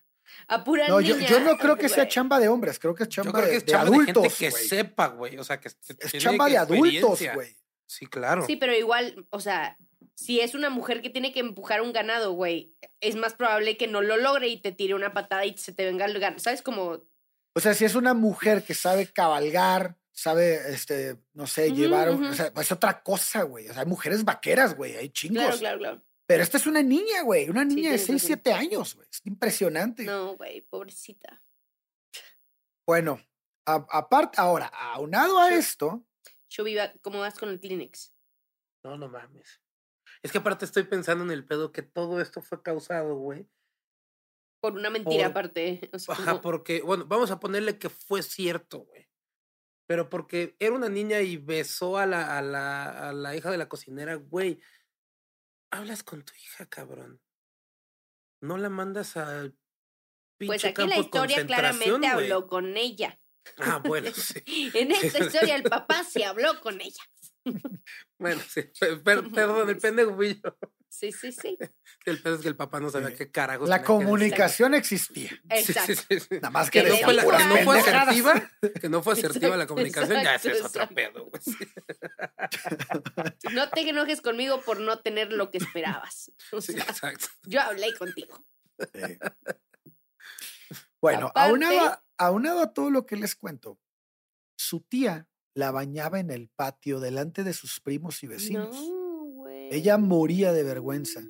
[0.47, 1.15] A pura no, niña.
[1.15, 4.23] Yo, yo, no creo que sea chamba de hombres, creo que es chamba, de, adultos.
[4.23, 5.39] De que sepa, güey.
[5.39, 7.57] O sea, que es chamba de adultos, güey.
[7.87, 8.45] Sí, claro.
[8.45, 9.75] Sí, pero igual, o sea,
[10.17, 13.85] si es una mujer que tiene que empujar un ganado, güey, es más probable que
[13.85, 16.39] no lo logre y te tire una patada y se te venga el ganado.
[16.39, 16.63] ¿Sabes?
[16.63, 17.03] Como.
[17.53, 22.09] O sea, si es una mujer que sabe cabalgar, sabe, este, no sé, llevar.
[22.09, 23.69] O sea, es otra cosa, güey.
[23.69, 24.95] O sea, hay mujeres vaqueras, güey.
[24.95, 25.43] Hay chingos.
[25.43, 26.03] Claro, claro, claro.
[26.25, 27.47] Pero esta es una niña, güey.
[27.49, 29.07] Una niña de 6, 7 años, güey.
[29.11, 30.03] Es impresionante.
[30.03, 31.43] No, güey, pobrecita.
[32.87, 33.21] Bueno,
[33.65, 36.03] aparte, ahora, aunado a esto.
[36.49, 38.13] Yo viva, ¿cómo vas con el Kleenex?
[38.83, 39.61] No, no mames.
[40.27, 43.47] Es que aparte estoy pensando en el pedo que todo esto fue causado, güey.
[44.59, 45.89] Por una mentira aparte.
[46.09, 49.07] Ajá, porque, bueno, vamos a ponerle que fue cierto, güey.
[49.87, 53.57] Pero porque era una niña y besó a la, a la, a la hija de
[53.57, 54.59] la cocinera, güey.
[55.71, 57.21] Hablas con tu hija, cabrón.
[58.41, 59.57] No la mandas al
[60.45, 63.17] Pues aquí la historia claramente habló con ella.
[63.59, 64.71] Ah, bueno, sí.
[64.73, 67.01] en esta historia el papá se habló con ella.
[68.19, 68.63] Bueno, sí,
[69.03, 70.57] perdón, el pendejo fui yo.
[70.89, 71.57] Sí, sí, sí.
[72.05, 73.67] El pedo es que el papá no sabía qué carajos.
[73.67, 75.29] La comunicación existía.
[75.49, 76.15] Exacto.
[76.31, 79.57] Nada más que, que, no fue, la, que no fue asertiva, que no fue asertiva
[79.57, 81.29] la comunicación, ya ese es otro pedo.
[83.51, 86.31] No te enojes conmigo por no tener lo que esperabas.
[86.61, 87.27] sí, exacto.
[87.43, 88.45] Yo hablé contigo.
[91.01, 93.79] Bueno, aunado, aunado a todo lo que les cuento,
[94.55, 98.77] su tía la bañaba en el patio delante de sus primos y vecinos.
[99.71, 101.23] Ella moría de vergüenza.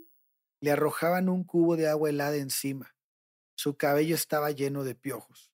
[0.59, 2.93] Le arrojaban un cubo de agua helada encima.
[3.55, 5.53] Su cabello estaba lleno de piojos.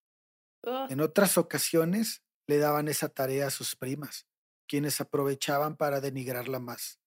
[0.90, 4.26] En otras ocasiones le daban esa tarea a sus primas,
[4.68, 7.00] quienes aprovechaban para denigrarla más.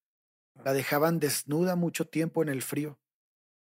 [0.64, 3.00] La dejaban desnuda mucho tiempo en el frío.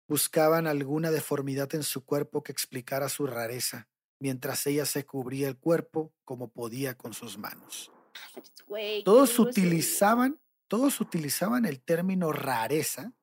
[0.07, 5.57] Buscaban alguna deformidad en su cuerpo que explicara su rareza mientras ella se cubría el
[5.57, 7.91] cuerpo como podía con sus manos.
[9.05, 13.13] todos utilizaban, todos utilizaban el término rareza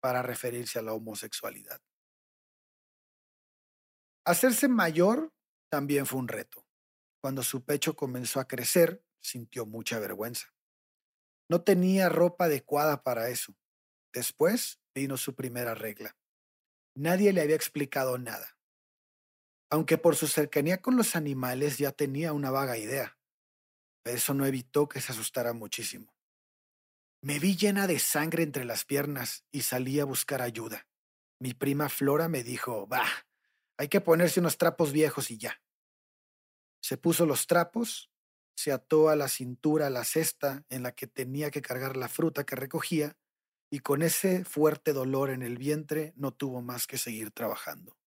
[0.00, 1.80] para referirse a la homosexualidad.
[4.24, 5.32] Hacerse mayor
[5.68, 6.66] también fue un reto.
[7.20, 10.52] Cuando su pecho comenzó a crecer, sintió mucha vergüenza.
[11.48, 13.54] No tenía ropa adecuada para eso.
[14.12, 16.16] Después vino su primera regla.
[16.94, 18.55] Nadie le había explicado nada
[19.70, 23.18] aunque por su cercanía con los animales ya tenía una vaga idea.
[24.04, 26.14] Eso no evitó que se asustara muchísimo.
[27.22, 30.86] Me vi llena de sangre entre las piernas y salí a buscar ayuda.
[31.40, 33.26] Mi prima Flora me dijo, bah,
[33.76, 35.60] hay que ponerse unos trapos viejos y ya.
[36.80, 38.10] Se puso los trapos,
[38.56, 42.44] se ató a la cintura la cesta en la que tenía que cargar la fruta
[42.44, 43.18] que recogía,
[43.70, 47.98] y con ese fuerte dolor en el vientre no tuvo más que seguir trabajando.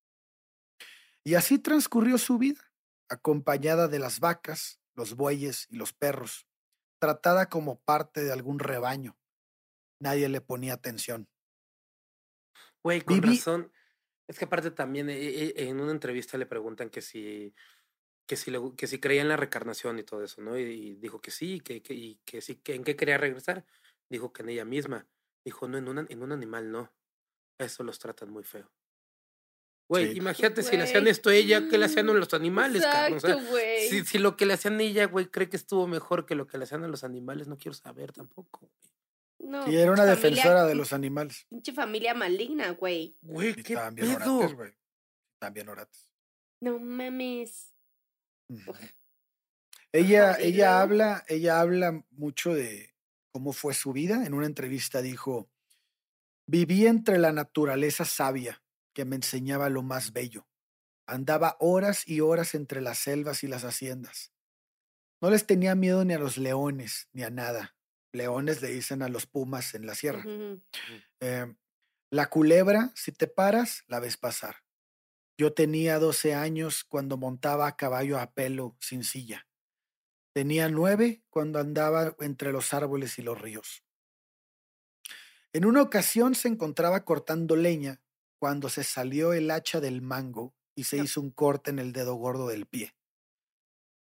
[1.23, 2.61] Y así transcurrió su vida,
[3.09, 6.47] acompañada de las vacas, los bueyes y los perros,
[6.99, 9.17] tratada como parte de algún rebaño.
[9.99, 11.27] Nadie le ponía atención.
[12.83, 13.71] Güey, con razón.
[14.27, 17.53] Es que aparte también eh, eh, en una entrevista le preguntan que si
[18.29, 20.55] que si, que si creía en la reencarnación y todo eso, ¿no?
[20.55, 23.65] Y, dijo que sí, que, que, y que sí, que en qué quería regresar.
[24.07, 25.07] Dijo que en ella misma.
[25.43, 26.93] Dijo, no, en, una, en un animal no.
[27.57, 28.71] Eso los tratan muy feo.
[29.89, 33.15] Güey, imagínate si le hacían esto a ella, ¿qué le hacían a los animales, Exacto,
[33.37, 33.57] o
[33.89, 36.45] si, si, lo que le hacían a ella, güey, cree que estuvo mejor que lo
[36.45, 38.71] que le hacían a los animales, no quiero saber tampoco, güey.
[39.51, 41.47] No, Y era una defensora familia- de los animales.
[41.49, 43.17] Pinche familia maligna, güey.
[43.21, 44.37] Güey, Y qué bien pedo.
[44.37, 44.73] orates, güey.
[45.53, 46.13] Bien orates.
[46.61, 47.73] No mames.
[49.91, 52.93] Ella, Ajá, ¿y ella habla, ella habla mucho de
[53.31, 54.25] cómo fue su vida.
[54.25, 55.49] En una entrevista dijo:
[56.45, 58.61] Viví entre la naturaleza sabia
[58.99, 60.45] que me enseñaba lo más bello.
[61.07, 64.33] Andaba horas y horas entre las selvas y las haciendas.
[65.21, 67.77] No les tenía miedo ni a los leones, ni a nada.
[68.11, 70.25] Leones le dicen a los pumas en la sierra.
[71.21, 71.55] Eh,
[72.11, 74.65] la culebra, si te paras, la ves pasar.
[75.37, 79.47] Yo tenía 12 años cuando montaba a caballo a pelo sin silla.
[80.33, 83.81] Tenía nueve cuando andaba entre los árboles y los ríos.
[85.53, 88.01] En una ocasión se encontraba cortando leña
[88.39, 91.03] cuando se salió el hacha del mango y se No.
[91.03, 92.95] hizo un corte en el dedo gordo del pie,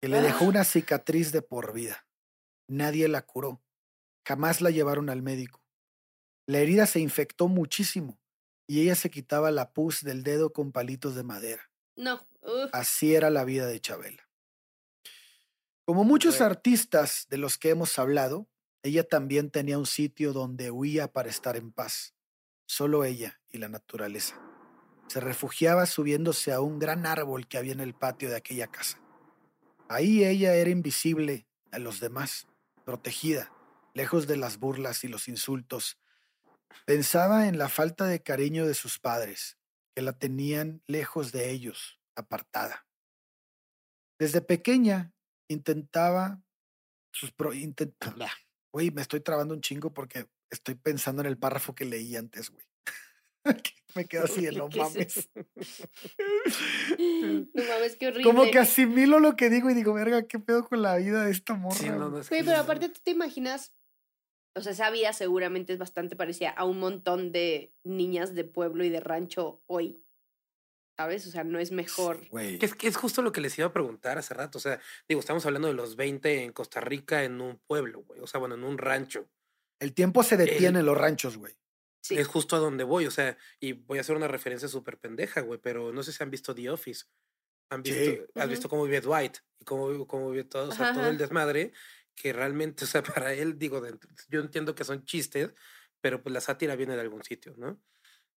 [0.01, 2.07] que le dejó una cicatriz de por vida.
[2.68, 3.62] Nadie la curó.
[4.27, 5.62] Jamás la llevaron al médico.
[6.47, 8.20] La herida se infectó muchísimo
[8.66, 11.70] y ella se quitaba la pus del dedo con palitos de madera.
[11.97, 12.27] No.
[12.42, 12.70] uf.
[12.73, 14.29] Así era la vida de Chabela.
[15.87, 16.47] Como muchos Bueno.
[16.47, 18.49] artistas de los que hemos hablado,
[18.83, 22.13] ella también tenía un sitio donde huía para estar en paz.
[22.66, 24.40] Solo ella y la naturaleza.
[25.09, 29.00] Se refugiaba subiéndose a un gran árbol que había en el patio de aquella casa.
[29.88, 32.46] Ahí ella era invisible a los demás,
[32.85, 33.53] protegida,
[33.92, 35.98] lejos de las burlas y los insultos.
[36.87, 39.59] Pensaba en la falta de cariño de sus padres,
[39.94, 42.87] que la tenían lejos de ellos, apartada.
[44.18, 45.12] Desde pequeña
[45.48, 46.42] intentaba
[47.12, 47.94] sus pro, intent-.
[48.72, 52.50] Güey, me estoy trabando un chingo porque estoy pensando en el párrafo que leí antes,
[52.50, 52.64] güey.
[53.94, 55.30] me quedo así de no ¿Qué es mames.
[57.54, 58.24] No mames, qué horrible.
[58.24, 61.30] Como que asimilo lo que digo y digo, verga, ¿qué pedo con la vida de
[61.30, 61.76] esta morra?
[61.76, 63.72] Sí, no, güey?" no, es Güey, que pero aparte tú te imaginas,
[64.54, 68.84] o sea, esa vida seguramente es bastante parecida a un montón de niñas de pueblo
[68.84, 70.00] y de rancho hoy.
[70.96, 71.26] ¿Sabes?
[71.26, 72.20] O sea, no es mejor.
[72.20, 72.58] Sí, güey.
[72.60, 74.58] Que es, que es justo lo que les iba a preguntar hace rato.
[74.58, 78.20] O sea, digo, estamos hablando de los 20 en Costa Rica en un pueblo, güey.
[78.20, 79.28] O sea, bueno, en un rancho.
[79.78, 81.56] El tiempo se detiene El- en los ranchos, güey.
[82.00, 82.16] Sí.
[82.18, 83.06] Es justo a donde voy.
[83.06, 85.58] O sea, y voy a hacer una referencia súper pendeja, güey.
[85.60, 87.06] Pero no sé si han visto The Office.
[87.70, 87.92] Han Sí.
[87.92, 88.50] visto, has Ujú.
[88.50, 91.14] visto cómo vive Dwight y cómo, vive- cómo vive todo, o sea, Ajá, todo el
[91.16, 91.18] ajá.
[91.24, 91.72] desmadre.
[92.14, 95.50] Que realmente, o sea, para él, digo, de- yo entiendo que son chistes,
[96.00, 97.80] pero pues la sátira viene de algún sitio, ¿no?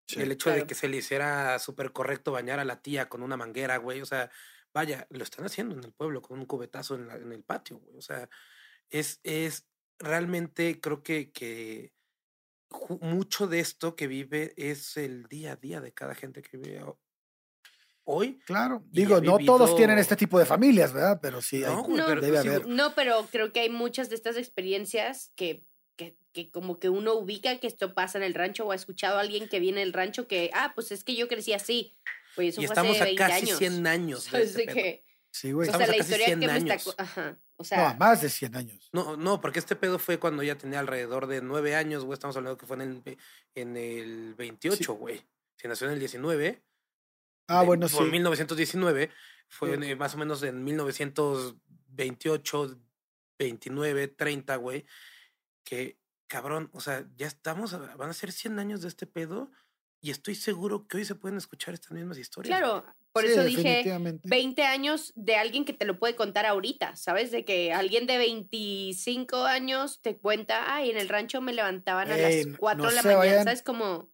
[0.08, 0.68] Sí, el hecho de claro.
[0.68, 4.02] que se le hiciera súper correcto bañar a la tía con una manguera, güey.
[4.02, 4.32] O sea,
[4.74, 7.78] vaya, lo están haciendo en el pueblo con un cubetazo en, la- en el patio,
[7.80, 7.98] güey.
[7.98, 8.30] O sea,
[8.90, 9.68] es, es
[10.00, 11.94] realmente creo que, que
[13.02, 16.84] mucho de esto que vive es el día a día de cada gente que vive
[16.84, 17.00] ho-
[18.04, 18.40] hoy.
[18.46, 18.84] Claro.
[18.90, 21.20] Digo, no todos tienen este tipo de familias, ¿verdad?
[21.22, 22.68] Pero sí, hay- No, güey, No, pero debe sí, haber.
[22.68, 27.14] No, pero creo que hay muchas de estas experiencias que, que, que como que uno
[27.16, 29.94] ubica que esto pasa en el rancho o ha escuchado a alguien que viene del
[29.94, 31.98] rancho que, ah, pues es que yo crecí así.
[32.38, 33.58] Oye, eso Y fue estamos hace a 20 casi años.
[33.58, 34.24] 100 años.
[34.26, 34.50] de ¿Sabes?
[34.50, 34.76] este De pedo.
[34.76, 35.70] que, Sí, güey.
[35.70, 36.94] o sea, la historia 100 que me está...
[37.04, 38.90] Ajá, o No, sea, más de 100 años.
[38.94, 42.14] No, no, porque este pedo fue cuando ella tenía alrededor de nueve años, güey.
[42.14, 43.18] Estamos hablando que fue en el,
[43.56, 45.26] en el 28, güey.
[45.58, 46.64] Si nació en el 19.
[47.48, 47.96] Ah, de- bueno, sí.
[47.98, 49.10] Por 1919.
[49.50, 49.76] Fue Sí.
[49.76, 52.78] en, eh, más o menos en 1928,
[53.40, 54.86] 29, 30, güey.
[55.64, 59.52] Que, cabrón, o sea, ya estamos, a- van a ser 100 años de este pedo.
[60.02, 62.58] Y estoy seguro que hoy se pueden escuchar estas mismas historias.
[62.60, 64.30] claro, por Sí, eso dije definitivamente.
[64.30, 67.32] 20 años de alguien que te lo puede contar ahorita, ¿sabes?
[67.32, 72.18] De que alguien de 25 años te cuenta, ay, en el rancho me levantaban a
[72.18, 73.64] las 4 no de la mañana, vayan- ¿sabes?
[73.64, 74.12] Como,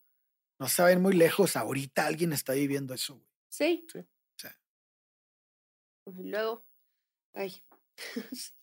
[0.59, 1.57] No se vayan muy lejos.
[1.57, 3.27] Ahorita alguien está viviendo eso, güey.
[3.49, 3.85] sí.
[3.91, 3.99] Sí.
[4.37, 4.47] Sí.
[6.05, 6.65] Y Luego,
[7.33, 7.61] ay.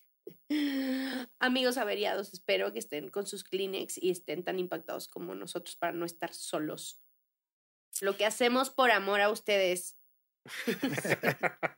[1.38, 5.92] Amigos averiados, espero que estén con sus Kleenex y estén tan impactados como nosotros para
[5.92, 6.98] no estar solos.
[8.00, 9.96] Lo que hacemos por amor a ustedes.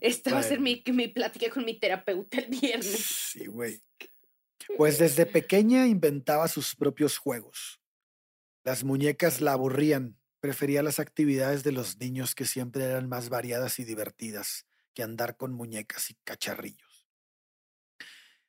[0.00, 3.04] Esta va a ser mi, mi plática con mi terapeuta el viernes.
[3.32, 3.82] Sí, güey.
[4.78, 7.80] Pues desde pequeña inventaba sus propios juegos.
[8.62, 10.16] Las muñecas la aburrían.
[10.38, 14.64] Prefería las actividades de los niños que siempre eran más variadas y divertidas
[14.94, 17.08] que andar con muñecas y cacharrillos.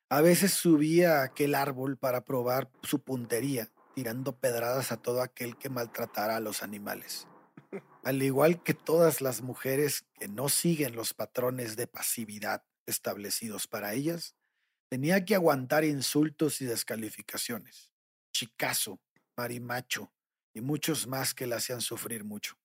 [0.08, 5.56] A veces subía a aquel árbol para probar su puntería, tirando pedradas a todo aquel
[5.56, 7.26] que maltratara a los animales.
[8.02, 13.94] Al igual que todas las mujeres que no siguen los patrones de pasividad establecidos para
[13.94, 14.34] ellas,
[14.88, 17.92] tenía que aguantar insultos y descalificaciones,
[18.32, 19.00] chicazo,
[19.36, 20.12] marimacho
[20.52, 22.58] y muchos más que la hacían sufrir mucho.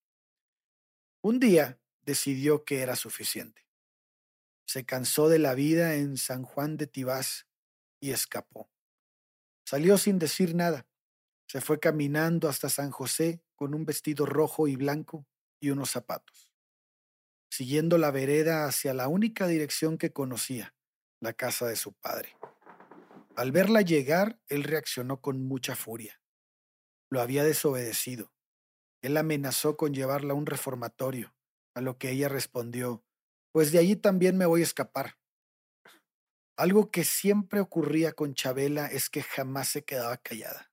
[1.21, 3.67] Un día decidió que era suficiente.
[4.65, 7.47] Se cansó de la vida en San Juan de Tibás
[7.99, 8.69] y escapó.
[9.65, 10.89] Salió sin decir nada.
[11.50, 15.26] Se fue caminando hasta San José con un vestido rojo y blanco
[15.60, 16.54] y unos zapatos,
[17.50, 20.76] siguiendo la vereda hacia la única dirección que conocía,
[21.20, 22.38] la casa de su padre.
[23.36, 26.22] Al verla llegar, él reaccionó con mucha furia.
[27.10, 28.32] Lo había desobedecido.
[29.02, 31.34] Él amenazó con llevarla a un reformatorio,
[31.74, 33.04] a lo que ella respondió,
[33.52, 35.18] pues de allí también me voy a escapar.
[36.58, 40.68] Algo que siempre ocurría con Chabela es que jamás se quedaba callada.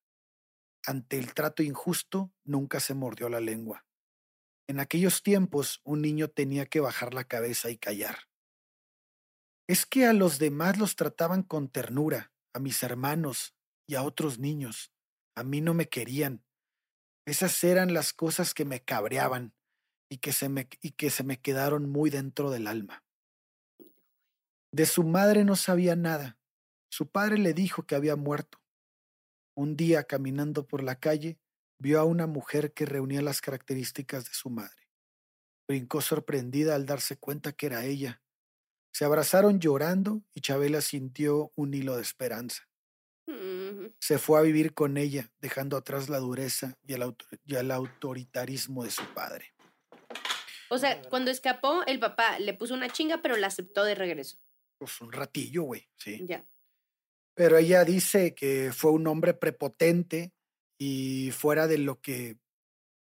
[0.87, 3.85] Ante el trato injusto, nunca se mordió la lengua.
[4.69, 8.29] En aquellos tiempos, un niño tenía que bajar la cabeza y callar.
[9.69, 13.57] Es que a los demás los trataban con ternura, a mis hermanos
[13.87, 14.93] y a otros niños.
[15.35, 16.45] A mí no me querían.
[17.27, 19.55] Esas eran las cosas que me cabreaban
[20.09, 23.05] y que se me, y que se me quedaron muy dentro del alma.
[24.73, 26.39] De su madre no sabía nada.
[26.89, 28.61] Su padre le dijo que había muerto.
[29.57, 31.39] Un día, caminando por la calle,
[31.79, 34.91] vio a una mujer que reunía las características de su madre.
[35.67, 38.23] Brincó sorprendida al darse cuenta que era ella.
[38.93, 42.69] Se abrazaron llorando y Chabela sintió un hilo de esperanza.
[43.99, 48.85] Se fue a vivir con ella, dejando atrás la dureza y el, y el autoritarismo
[48.85, 49.55] de su padre.
[50.69, 54.39] O sea, cuando escapó, el papá le puso una chinga, pero la aceptó de regreso.
[54.79, 56.25] Pues un ratillo, güey, sí.
[56.27, 56.47] Ya.
[57.37, 60.33] Pero ella dice que fue un hombre prepotente
[60.79, 62.39] y fuera de lo que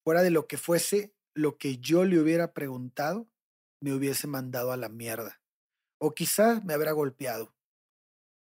[0.03, 3.29] fuera de lo que fuese lo que yo le hubiera preguntado,
[3.81, 5.43] me hubiese mandado a la mierda.
[5.99, 7.55] O quizás me hubiera golpeado.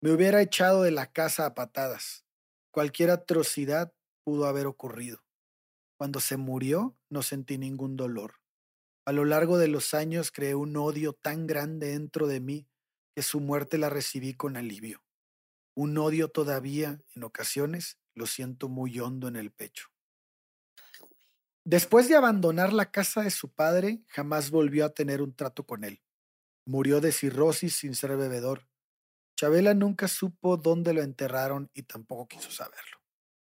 [0.01, 2.25] Me hubiera echado de la casa a patadas.
[2.71, 3.93] Cualquier atrocidad
[4.23, 5.23] pudo haber ocurrido.
[5.97, 8.35] Cuando se murió no sentí ningún dolor.
[9.05, 12.67] A lo largo de los años creé un odio tan grande dentro de mí
[13.15, 15.03] que su muerte la recibí con alivio.
[15.81, 19.87] Un odio todavía, en ocasiones, lo siento muy hondo en el pecho.
[21.63, 25.85] Después de abandonar la casa de su padre, jamás volvió a tener un trato con
[25.85, 26.01] él.
[26.65, 28.67] Murió de cirrosis sin ser bebedor.
[29.37, 32.99] Chabela nunca supo dónde lo enterraron y tampoco quiso saberlo.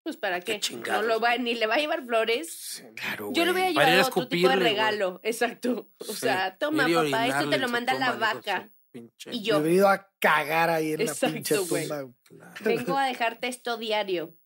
[0.04, 2.84] Pues para qué, no lo va, ni le va a llevar flores.
[2.94, 5.90] Claro, Yo le voy a llevar otro tipo de regalo, exacto.
[5.98, 8.70] O sea, toma papá, esto te lo manda la vaca.
[8.92, 9.58] Y yo.
[9.58, 12.08] he venido a cagar ahí en la pinche tumba.
[12.60, 14.36] Vengo a dejarte esto diario.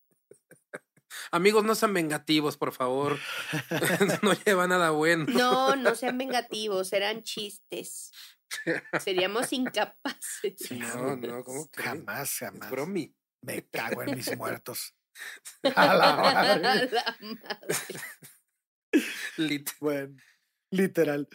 [1.30, 3.18] Amigos, no sean vengativos, por favor.
[4.22, 5.26] no lleva nada bueno.
[5.28, 8.12] No, no sean vengativos, eran chistes.
[9.00, 10.70] Seríamos incapaces.
[10.70, 11.82] no, no, ¿cómo que?
[11.82, 12.70] Jamás, jamás.
[12.70, 13.14] Bromi.
[13.42, 14.94] Me cago en mis muertos.
[15.74, 16.90] A la madre.
[19.80, 20.16] Bueno,
[20.70, 21.28] literal.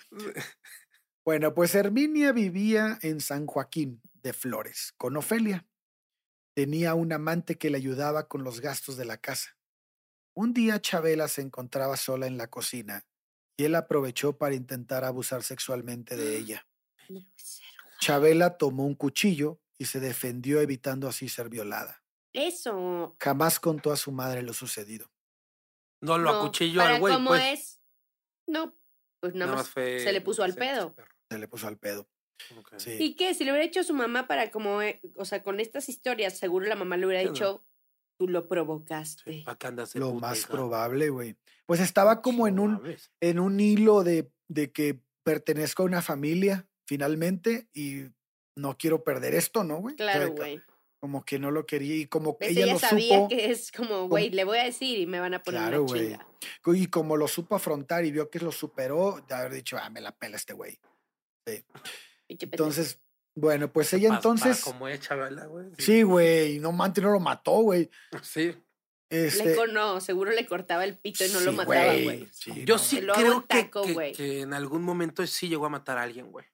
[1.25, 5.65] Bueno, pues Herminia vivía en San Joaquín de Flores con Ofelia.
[6.55, 9.57] Tenía un amante que le ayudaba con los gastos de la casa.
[10.33, 13.05] Un día Chabela se encontraba sola en la cocina
[13.57, 16.67] y él aprovechó para intentar abusar sexualmente de ella.
[17.99, 22.03] Chabela tomó un cuchillo y se defendió evitando así ser violada.
[22.33, 23.15] Eso.
[23.19, 25.11] Jamás contó a su madre lo sucedido.
[26.01, 27.13] No lo acuchilló al güey.
[27.13, 27.59] ¿Cómo pues.
[27.59, 27.81] es?
[28.47, 28.78] No,
[29.19, 30.95] pues nada, más, se le puso al pedo.
[31.29, 32.07] Se le puso al pedo.
[32.77, 32.95] Sí.
[32.99, 33.33] ¿Y qué?
[33.33, 36.37] Si le hubiera hecho a su mamá para como, eh, o sea, con estas historias,
[36.37, 37.63] seguro la mamá le hubiera dicho,
[38.17, 39.43] tú lo provocaste.
[39.95, 41.35] lo más probable, güey.
[41.65, 42.81] Pues estaba como en un,
[43.19, 48.05] en un hilo de, de que pertenezco a una familia, finalmente, y
[48.55, 49.95] no quiero perder esto, ¿no, güey?
[49.95, 50.61] Claro, güey
[50.99, 53.71] como que no lo quería y como que ella, ella lo sabía supo, que es
[53.71, 56.27] como, güey, le voy a decir y me van a poner claro, una chinga.
[56.67, 60.01] Y como lo supo afrontar y vio que lo superó, de haber dicho, ah, me
[60.01, 60.77] la pela este güey.
[61.45, 61.63] Sí.
[62.27, 62.99] Entonces,
[63.35, 64.61] bueno, pues ella entonces.
[64.61, 65.67] como es, chavala, güey.
[65.77, 67.89] Sí, güey, no mantes, no lo mató, güey.
[68.23, 68.55] Sí.
[69.11, 72.27] Este, le, no, seguro le cortaba el pito y no lo mataba, güey.
[72.31, 76.03] Sí, Yo sí creo que, que, que, en algún momento sí llegó a matar a
[76.03, 76.45] alguien, güey.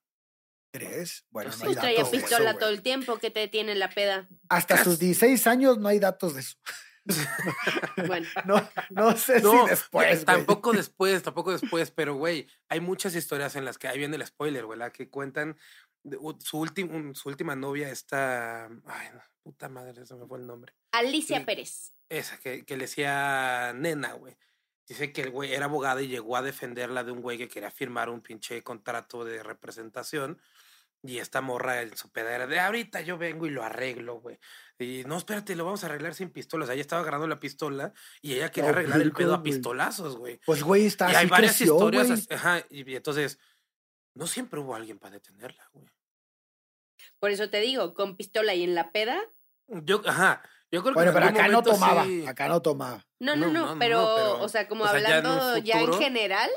[0.78, 1.26] ¿Crees?
[1.30, 3.80] Bueno, pues no hay datos de pistola eso, todo el tiempo que te detiene en
[3.80, 4.28] la peda.
[4.50, 6.58] Hasta sus 16 años no hay datos de eso.
[8.08, 8.28] Bueno.
[8.46, 10.08] No, no sé No, si después.
[10.24, 10.26] güey.
[10.26, 14.26] tampoco después, tampoco después, pero güey, hay muchas historias en las que ahí viene el
[14.26, 15.58] spoiler, güey, la que cuentan
[16.40, 18.66] su, último, su última novia, esta.
[18.86, 20.74] Ay, no, puta madre, se me fue el nombre.
[20.92, 21.46] Alicia Sí.
[21.46, 21.94] Pérez.
[22.10, 24.38] Esa que, que le decía nena, güey.
[24.88, 27.72] Dice que el güey era abogada y llegó a defenderla de un güey que quería
[27.72, 30.40] firmar un pinche contrato de representación.
[31.08, 34.40] Y esta morra en su pedera de ahorita yo vengo y lo arreglo, güey.
[34.80, 36.70] Y no, espérate, lo vamos a arreglar sin pistolas.
[36.70, 40.40] Ella estaba agarrando la pistola y ella quería No, arreglar el pedo a pistolazos, güey.
[40.46, 42.10] Pues, güey, está Y así hay varias creció, historias.
[42.10, 43.40] así- Ajá, y, y entonces,
[44.16, 45.88] no siempre hubo alguien para detenerla, güey.
[47.20, 49.20] Por eso te digo, con pistola y en la peda,
[49.68, 50.42] Yo, ajá.
[50.72, 52.04] Yo creo que Bueno, en pero acá no tomaba.
[52.06, 53.06] sí- Acá no tomaba.
[53.20, 55.26] No, no, No, no, no, no, pero, pero, o sea, como o sea, ya en
[55.26, 56.50] un hablando ya, en general,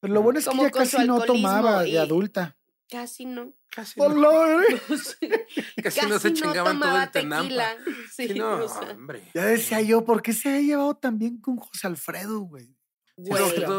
[0.00, 2.56] Pero lo bueno es que su casi no tomaba y- de adulta.
[2.90, 3.52] casi no.
[3.70, 4.30] Casi Por no,
[5.82, 7.42] casi no se chingaban todo tomaba el tenampa.
[7.44, 7.76] tequila.
[8.12, 9.22] Sí, Sí, no, o sea, hombre.
[9.32, 12.74] Ya decía yo, ¿por qué se ha llevado tan bien con José Alfredo, güey?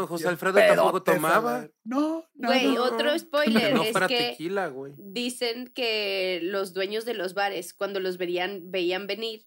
[0.08, 1.66] José- Alfredo tampoco tomaba.
[1.84, 2.48] No, no.
[2.48, 2.84] Güey, no.
[2.84, 4.94] otro spoiler no es que tequila, güey.
[4.96, 9.44] dicen que los dueños de los bares, cuando los verían, veían venir,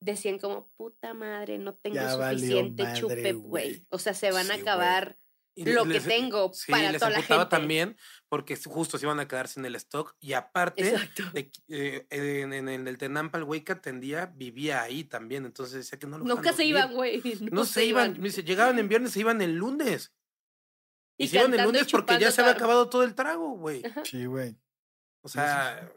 [0.00, 3.86] decían como, puta madre, no tengo Ya valió suficiente madre, chupe, güey.
[3.88, 5.18] O sea, se van Sí, a acabar
[5.64, 7.46] lo les- que tengo sí, para les toda la gente.
[7.46, 7.96] también
[8.28, 10.96] porque justo se iban a quedar sin el stock y aparte
[11.32, 15.74] de eh, en, en- en el Tenampa el güey que atendía vivía ahí también entonces
[15.76, 17.22] decía que no lo Nunca se iban, güey.
[17.52, 20.12] no, se iban, dice, llegaban en viernes se iban el lunes
[21.16, 23.82] y, Y se iban el lunes porque ya se había acabado todo el trago güey.
[24.04, 24.56] Sí, güey.
[25.22, 25.90] o sea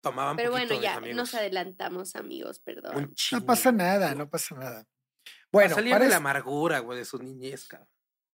[0.00, 1.16] tomaban Pero poquito bueno, ya amigos.
[1.16, 3.12] nos adelantamos, amigos, perdón.
[3.32, 4.86] No pasa nada, no pasa nada.
[5.50, 7.88] Bueno, salir para, de la amargura güey de su niñez cabrón.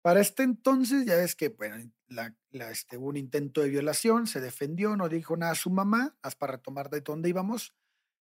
[0.05, 1.77] Para este entonces, ya ves que bueno,
[2.07, 5.71] la, la, este, hubo un intento de violación, se defendió, no dijo nada a su
[5.71, 7.73] mamá, hasta para retomar de dónde íbamos.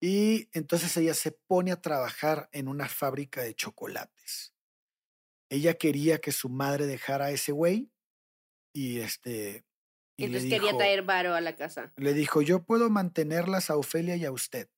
[0.01, 4.53] Y entonces ella se pone a trabajar en una fábrica de chocolates.
[5.49, 7.91] Ella quería que su madre dejara a ese güey
[8.73, 9.65] y este.
[10.15, 11.91] Y y le entonces quería dijo- traer varo a la casa.
[11.97, 14.69] Le dijo, yo puedo mantenerlas a Ofelia y a usted.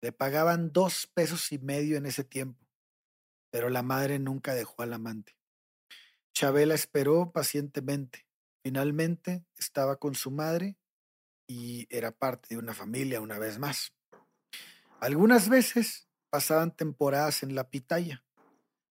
[0.00, 2.66] Le pagaban dos pesos y medio en ese tiempo,
[3.50, 5.37] pero la madre nunca dejó al amante.
[6.38, 8.24] Chabela esperó pacientemente.
[8.62, 10.78] Finalmente estaba con su madre
[11.48, 13.92] y era parte de una familia una vez más.
[15.00, 18.24] Algunas veces pasaban temporadas en la pitaya,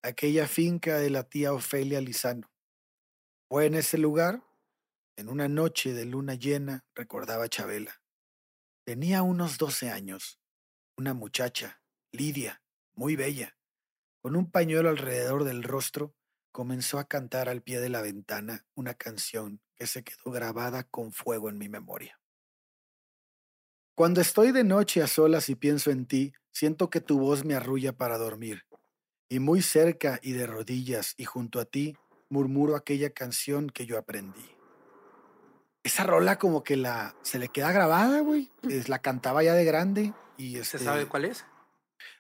[0.02, 2.52] aquella finca de la tía Ofelia Lizano.
[3.48, 4.44] Fue en ese lugar
[5.16, 8.02] en una noche de luna llena, recordaba Chabela.
[8.84, 10.42] Tenía unos 12 años.
[10.98, 11.82] Una muchacha,
[12.12, 12.62] Lidia,
[12.94, 13.58] muy bella,
[14.22, 16.17] con un pañuelo alrededor del rostro,
[16.58, 21.14] comenzó a cantar al pie de la ventana una canción que se quedó grabada con
[21.14, 22.20] fuego en mi memoria.
[23.96, 27.54] Cuando estoy de noche a solas y pienso en ti, siento que tu voz me
[27.54, 28.64] arrulla para dormir.
[29.30, 31.96] Y muy cerca y de rodillas y junto a ti,
[32.28, 34.50] murmuro aquella canción que yo aprendí
[35.84, 38.50] esa rola como que la se le queda grabada, güey.
[38.64, 41.46] Es- La cantaba ya de grande y ¿se este, sabe cuál es?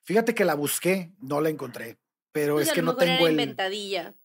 [0.03, 1.97] Fíjate que la busqué, no la encontré,
[2.31, 4.15] pero Pues es que no tengo era el inventadilla.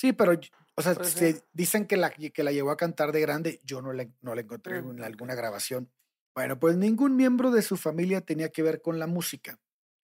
[0.00, 0.32] Sí, pero
[0.76, 3.92] o sea, se- dicen que la que la llegó a cantar de grande, yo no
[3.92, 5.92] la, no la encontré Ah, en alguna grabación.
[6.34, 9.60] Bueno, pues ningún miembro de su familia tenía que ver con la música,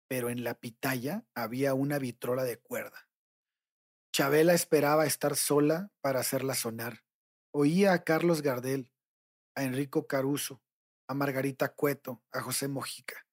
[0.08, 3.10] pero en la pitaya había una vitrola de cuerda.
[4.14, 7.04] Chabela esperaba estar sola para hacerla sonar.
[7.54, 8.90] Oía a Carlos Gardel,
[9.58, 10.62] a Enrico Caruso,
[11.10, 13.28] a Margarita Cueto, a José Mojica,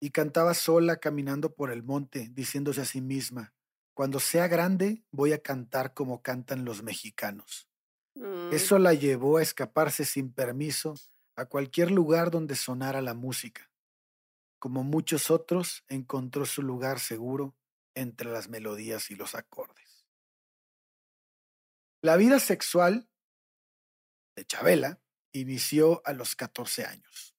[0.00, 3.55] y cantaba sola caminando por el monte, diciéndose a sí misma,
[3.96, 7.66] cuando sea grande voy a cantar como cantan los mexicanos.
[8.14, 10.92] Mm, Eso la llevó a escaparse sin permiso
[11.34, 13.70] a cualquier lugar donde sonara la música.
[14.58, 17.56] Como muchos otros, encontró su lugar seguro
[17.94, 20.06] entre las melodías y los acordes.
[22.02, 23.08] La vida sexual
[24.36, 25.00] de Chabela
[25.32, 27.34] inició a los 14 años.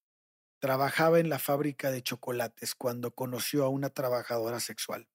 [0.60, 5.08] Trabajaba en la fábrica de chocolates cuando conoció a una trabajadora sexual.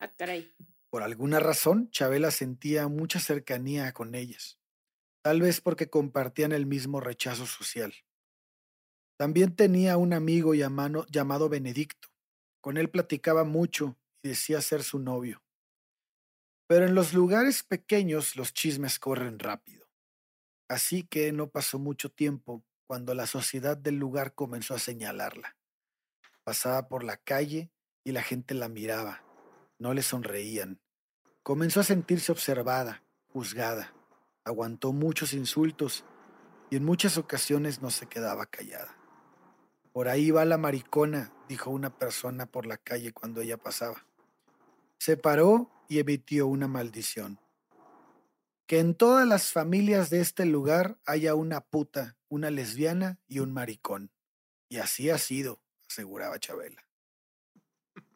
[0.00, 0.10] Ah.
[0.88, 4.58] Por alguna razón, Chabela sentía mucha cercanía con ellas,
[5.22, 7.94] tal vez porque compartían el mismo rechazo social.
[9.18, 12.08] También tenía un amigo llamado, llamado Benedicto.
[12.62, 15.42] Con él platicaba mucho y decía ser su novio.
[16.66, 19.86] Pero en los lugares pequeños los chismes corren rápido.
[20.68, 25.56] Así que no pasó mucho tiempo cuando la sociedad del lugar comenzó a señalarla.
[26.42, 27.70] Pasaba por la calle
[28.04, 29.22] y la gente la miraba
[29.80, 30.78] no le sonreían.
[31.42, 33.02] Comenzó a sentirse observada,
[33.32, 33.92] juzgada.
[34.44, 36.04] Aguantó muchos insultos
[36.70, 38.96] y en muchas ocasiones no se quedaba callada.
[39.92, 44.06] Por ahí va la maricona, dijo una persona por la calle cuando ella pasaba.
[44.98, 47.40] Se paró y emitió una maldición.
[48.66, 53.52] Que en todas las familias de este lugar haya una puta, una lesbiana y un
[53.52, 54.12] maricón.
[54.68, 56.89] Y así ha sido, aseguraba Chabela.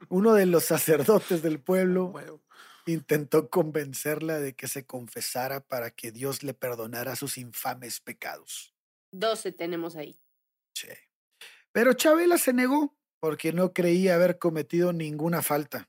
[0.08, 2.42] Uno de los sacerdotes del pueblo Bueno,
[2.86, 8.74] intentó convencerla de que se confesara para que Dios le perdonara sus infames pecados.
[9.12, 10.18] 12 tenemos ahí.
[10.74, 11.08] Che.
[11.72, 15.88] Pero Chabela se negó porque no creía haber cometido ninguna falta.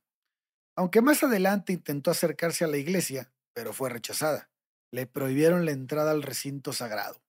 [0.75, 4.49] Aunque más adelante intentó acercarse a la iglesia, pero fue rechazada.
[4.91, 7.21] Le prohibieron la entrada al recinto sagrado.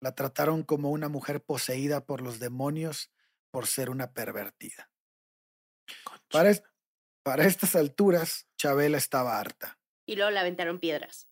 [0.00, 3.10] La trataron como una mujer poseída por los demonios
[3.50, 4.90] por ser una pervertida.
[6.30, 6.52] Para,
[7.22, 9.78] para estas alturas, Chabela estaba harta.
[10.06, 11.28] Y luego le aventaron piedras.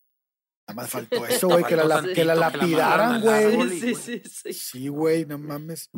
[0.69, 3.81] Nada más faltó eso, güey, que, la, que la lapidaran, güey.
[3.81, 4.53] Sí, sí, sí.
[4.53, 5.91] Sí, güey, no mames.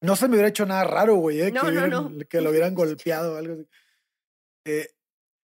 [0.00, 2.24] No se me hubiera hecho nada raro, güey, eh, No, que, no, hubieran- no.
[2.28, 3.68] que lo hubieran golpeado o algo así.
[4.66, 4.90] Eh,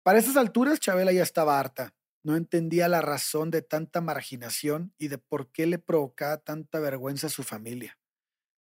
[0.03, 1.93] para esas alturas, Chabela ya estaba harta.
[2.23, 7.27] No entendía la razón de tanta marginación y de por qué le provocaba tanta vergüenza
[7.27, 7.97] a su familia.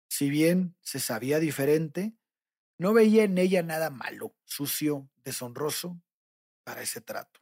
[0.09, 2.13] Si bien se sabía diferente,
[2.84, 6.03] no veía en ella nada malo, sucio, deshonroso
[6.65, 7.39] para ese trato.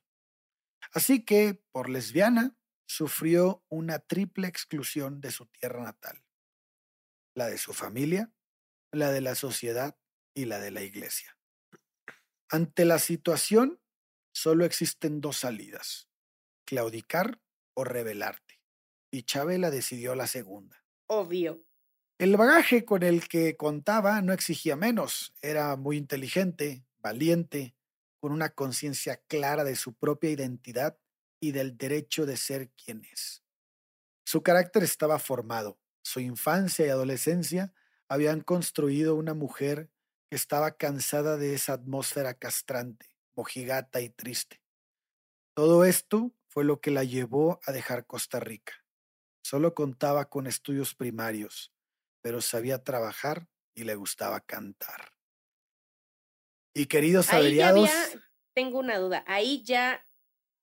[0.94, 6.24] Así que, por lesbiana, sufrió una triple exclusión de su tierra natal.
[7.34, 8.32] La de su familia,
[8.92, 9.98] la de la sociedad
[10.36, 11.36] y la de la iglesia.
[12.48, 13.82] Ante la situación,
[14.32, 16.08] solo existen dos salidas,
[16.66, 17.42] claudicar
[17.74, 18.62] o rebelarte.
[19.10, 20.86] Y Chabela decidió la segunda.
[21.08, 21.66] Obvio.
[22.22, 25.34] El bagaje con el que contaba no exigía menos.
[25.42, 27.74] Era muy inteligente, valiente,
[28.20, 31.00] con una conciencia clara de su propia identidad
[31.40, 33.42] y del derecho de ser quien es.
[34.24, 35.80] Su carácter estaba formado.
[36.04, 37.74] Su infancia y adolescencia
[38.08, 39.90] habían construido una mujer
[40.30, 44.62] que estaba cansada de esa atmósfera castrante, mojigata y triste.
[45.56, 48.74] Todo esto fue lo que la llevó a dejar Costa Rica.
[49.42, 51.74] Solo contaba con estudios primarios,
[52.22, 55.14] pero sabía trabajar y le gustaba cantar.
[56.74, 60.06] Y queridos averiados, había, tengo una duda, ahí ya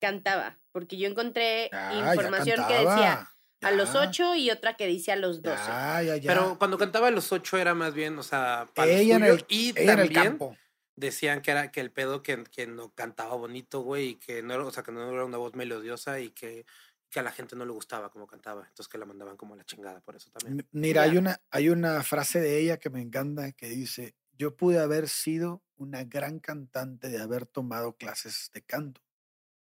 [0.01, 3.29] cantaba, porque yo encontré ya, ya información que decía
[3.61, 5.63] a los ocho y otra que dice a los doce.
[5.67, 6.33] Ya, ya, ya.
[6.33, 9.45] Pero cuando cantaba a los ocho era más bien, o sea, para ella en el,
[9.49, 10.57] y ella en el también campo.
[10.97, 14.55] decían que era que el pedo que, que no cantaba bonito, güey, y que no
[14.55, 16.65] era, o sea, que no era una voz melodiosa y que,
[17.11, 19.57] que a la gente no le gustaba como cantaba, entonces que la mandaban como a
[19.57, 20.67] la chingada por eso también.
[20.73, 24.79] Mira, hay una, hay una frase de ella que me encanta que dice, yo pude
[24.79, 29.01] haber sido una gran cantante de haber tomado clases de canto,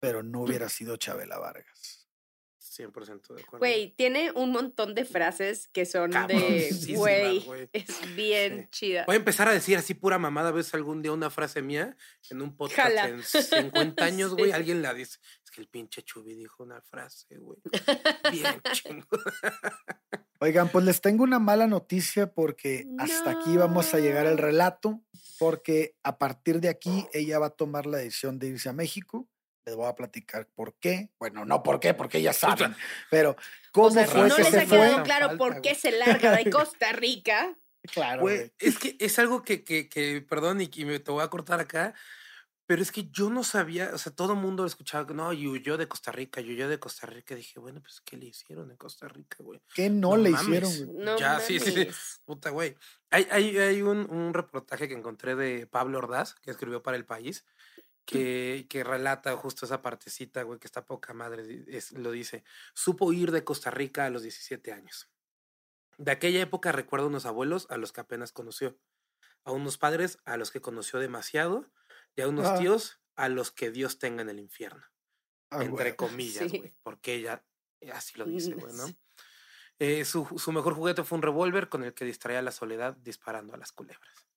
[0.00, 1.93] pero no hubiera sido Chabela Vargas.
[2.76, 3.58] 100% de acuerdo.
[3.58, 8.68] Güey, tiene un montón de frases que son de, Cabroncísimas, güey, es bien Sí.
[8.70, 9.04] chida.
[9.06, 11.96] Voy a empezar a decir así pura mamada, a veces algún día una frase mía
[12.30, 13.08] en un podcast Jala.
[13.08, 14.52] en 50 años, güey, Sí.
[14.52, 15.18] alguien la dice.
[15.44, 17.58] Es que el pinche Chubi dijo una frase, güey.
[18.32, 19.06] Bien chingo.
[20.40, 25.00] Oigan, pues les tengo una mala noticia porque hasta aquí vamos a llegar al relato,
[25.38, 29.28] porque a partir de aquí ella va a tomar la decisión de irse a México.
[29.66, 31.10] Les voy a platicar por qué.
[31.18, 32.74] Bueno, no por qué, porque ya saben,
[33.10, 33.36] pero
[33.72, 35.02] cómo o sea, si fue no que les se ha quedado fue.
[35.04, 37.56] claro por qué se larga de Costa Rica.
[37.92, 38.52] Claro, güey.
[38.58, 41.60] es que es algo que, que, que perdón, y, y me te voy a cortar
[41.60, 41.94] acá,
[42.66, 45.76] pero es que yo no sabía, o sea, todo el mundo escuchaba, no, y huyó
[45.76, 47.34] de Costa Rica, y huyó de Costa Rica.
[47.34, 49.60] Dije, bueno, pues, ¿qué le hicieron en Costa Rica, güey?
[49.74, 50.46] ¿Qué no, no le mames.
[50.46, 50.94] hicieron?
[50.94, 51.04] güey?
[51.04, 51.78] No Ya, sí, sí, sí.
[51.80, 52.20] mames.
[52.24, 52.74] Puta, güey.
[53.10, 57.04] Hay, hay, hay un, un reportaje que encontré de Pablo Ordaz, que escribió para El
[57.04, 57.44] País,
[58.04, 61.64] que, que relata justo esa partecita, güey, que está poca madre.
[61.68, 62.44] es- lo dice.
[62.74, 65.08] Supo ir de Costa Rica a los 17 años.
[65.96, 68.78] De aquella época recuerdo unos abuelos a los que apenas conoció,
[69.44, 71.70] a unos padres a los que conoció demasiado
[72.16, 72.58] y a unos Ah.
[72.58, 74.84] tíos a los que Dios tenga en el infierno
[75.50, 76.58] Ah, entre comillas, Sí.
[76.58, 77.44] güey, porque ella
[77.92, 78.86] así lo dice, güey, ¿no?
[79.80, 83.54] Eh, su, su mejor juguete fue un revólver con el que distraía la soledad disparando
[83.54, 84.28] a las culebras.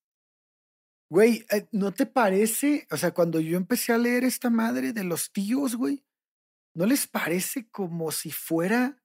[1.09, 2.85] Güey, eh, ¿no te parece?
[2.91, 6.03] O sea, cuando yo empecé a leer esta madre de los tíos, güey,
[6.75, 9.01] ¿no les parece como si fuera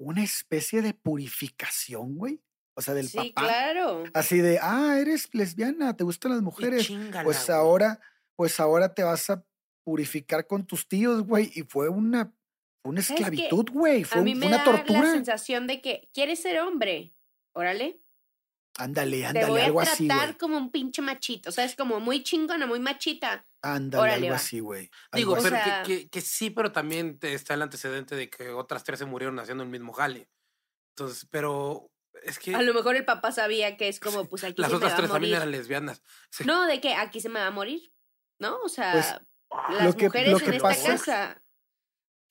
[0.00, 2.40] una especie de purificación, güey?
[2.76, 3.48] O sea, del Sí, papá.
[3.48, 4.04] claro.
[4.14, 6.88] Así de, ah, eres lesbiana, te gustan las mujeres.
[7.24, 7.58] Pues güey.
[7.58, 8.00] ahora,
[8.36, 9.44] pues ahora te vas a
[9.84, 11.50] purificar con tus tíos, güey.
[11.56, 12.32] Y fue una,
[12.84, 14.04] una esclavitud, güey.
[14.04, 15.02] Fue, A mí fue me una da tortura.
[15.02, 17.16] la sensación de que quieres ser hombre.
[17.52, 18.00] Órale.
[18.78, 21.48] Ándale, Te ándale, voy a algo así, tratar como un pinche machito.
[21.50, 23.46] O sea, es como muy chingona, muy machita.
[23.60, 24.36] Ándale, órale, algo va.
[24.36, 24.90] así, güey.
[25.12, 25.44] Digo, así.
[25.44, 28.84] pero que- sea- que, que sí, pero también te- está el antecedente de que otras
[28.84, 30.28] tres se murieron haciendo el mismo jale.
[30.96, 31.90] Entonces, pero
[32.22, 34.74] es que A lo mejor el papá sabía que es como, pues aquí las se
[34.74, 35.42] me otras va a tres también morir.
[35.42, 36.02] eran lesbianas.
[36.30, 36.44] Sí.
[36.44, 37.92] No, de que aquí se me va a morir.
[38.40, 38.60] ¿no?
[38.62, 39.14] O sea, Pues,
[39.76, 41.42] las lo que- mujeres lo en que esta pasa es- casa.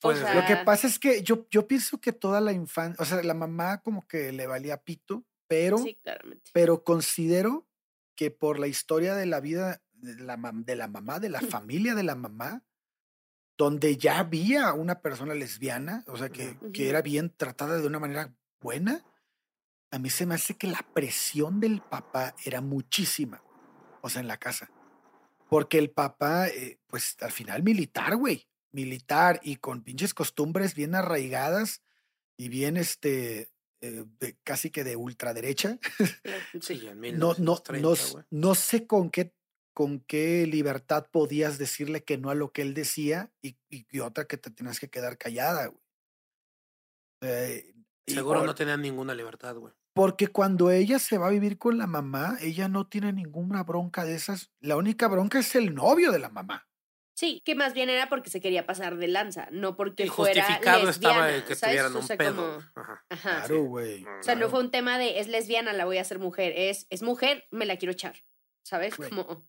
[0.00, 3.04] Pues, sea, Lo que pasa es que yo, yo pienso que toda la infancia, o
[3.04, 6.50] sea, la mamá como que le valía pito, pero, sí, claramente.
[6.52, 7.66] pero considero
[8.14, 11.94] que por la historia de la vida de la, de la mamá, de la familia
[11.94, 12.64] de la mamá,
[13.56, 17.98] donde ya había una persona lesbiana, o sea, que, que era bien tratada de una
[17.98, 19.04] manera buena,
[19.90, 23.42] a mí se me hace que la presión del papá era muchísima,
[24.00, 24.70] o sea, en la casa.
[25.48, 30.94] Porque el papá, eh, pues al final militar, güey, militar y con pinches costumbres bien
[30.94, 31.82] arraigadas
[32.36, 33.50] y bien, este,
[33.80, 34.04] eh,
[34.44, 35.78] casi que de ultraderecha.
[36.62, 37.94] Sí, en no, no, no,
[38.30, 39.34] no sé con qué
[39.74, 44.24] con qué libertad podías decirle que no a lo que él decía y, y, otra
[44.24, 45.80] que te tenías que quedar callada, güey.
[47.20, 47.74] Eh,
[48.04, 49.72] Seguro no tenía ninguna libertad, güey.
[49.94, 54.04] Porque cuando ella se va a vivir con la mamá, ella no tiene ninguna bronca
[54.04, 54.50] de esas.
[54.60, 56.67] La única bronca es el novio de la mamá.
[57.18, 60.40] Sí, que más bien era porque se quería pasar de lanza, no porque el fuera
[60.40, 62.62] justificado estaba el que tuvieran un pedo.
[62.76, 63.04] Ajá.
[63.08, 64.04] Claro, güey.
[64.04, 66.86] O sea, no fue un tema de es lesbiana, la voy a hacer mujer, es
[66.90, 68.14] es mujer, me la quiero echar.
[68.62, 68.94] ¿Sabes?
[68.94, 69.48] Como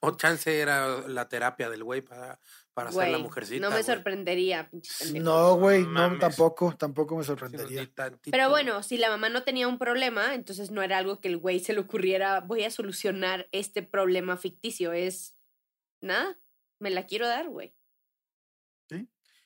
[0.00, 2.38] o chance era la terapia del güey para,
[2.74, 3.66] para hacer la mujercita.
[3.66, 4.68] No me sorprendería.
[5.14, 7.90] No, güey, no, tampoco, tampoco me sorprendería.
[8.30, 11.38] Pero bueno, si la mamá no tenía un problema, entonces no era algo que el
[11.38, 14.92] güey se le ocurriera, voy a solucionar este problema ficticio.
[14.92, 15.38] Es,
[16.02, 16.38] nada,
[16.78, 17.74] me la quiero dar, güey.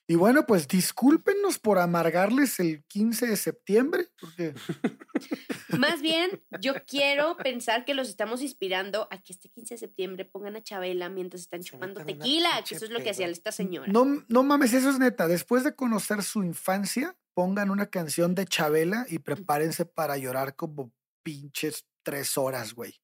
[0.09, 4.07] Y bueno, pues discúlpenos por amargarles el 15 de septiembre.
[4.20, 4.54] Porque...
[5.78, 10.24] Más bien, yo quiero pensar que los estamos inspirando a que este 15 de septiembre
[10.24, 13.90] pongan a Chabela mientras están chupando tequila, que eso es lo que hacía esta señora.
[13.92, 15.26] No, no mames, eso es neta.
[15.26, 20.92] Después de conocer su infancia, pongan una canción de Chabela y prepárense para llorar como
[21.24, 22.94] pinches tres horas, güey.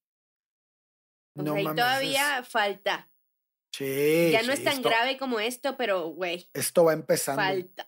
[1.34, 3.11] No y todavía falta.
[3.72, 4.30] Sí.
[4.30, 6.48] Ya no es tan grave como esto, pero, güey.
[6.52, 7.42] Esto va empezando.
[7.42, 7.86] Falta.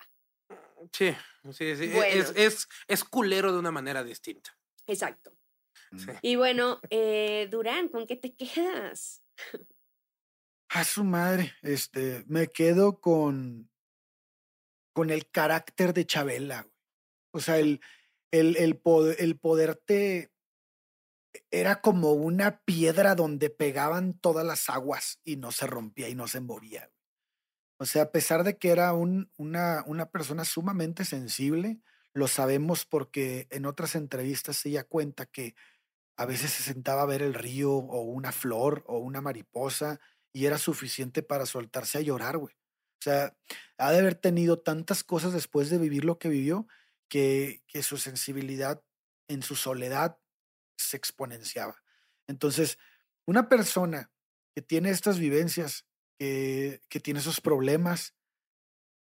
[0.93, 1.15] Sí,
[1.53, 1.93] sí, sí.
[2.07, 4.57] Es, es, es, culero de una manera distinta.
[4.87, 5.37] Exacto.
[5.91, 6.11] Mm.
[6.23, 9.23] Y bueno, eh, Durán, ¿con qué te quedas?
[10.71, 13.71] A su madre, este, me quedo con,
[14.93, 16.67] con el carácter de Chabela.
[17.31, 17.81] O sea, el,
[18.33, 20.34] el, el, poder, el poderte
[21.51, 26.29] era como una piedra donde pegaban todas las aguas y no se rompía y no
[26.29, 26.91] se movía.
[27.79, 31.81] O sea, a pesar de que era un, una, una persona sumamente sensible,
[32.13, 35.55] lo sabemos porque en otras entrevistas ella cuenta que
[36.17, 40.01] a veces se sentaba a ver el río o una flor o una mariposa
[40.33, 42.55] y era suficiente para soltarse a llorar, güey.
[42.55, 43.37] O sea,
[43.77, 46.67] ha de haber tenido tantas cosas después de vivir lo que vivió
[47.09, 48.83] que, que su sensibilidad
[49.29, 50.19] en su soledad
[50.77, 51.83] se exponenciaba.
[52.27, 52.79] Entonces,
[53.27, 54.11] una persona
[54.55, 55.87] que tiene estas vivencias,
[56.19, 58.15] que, que tiene esos problemas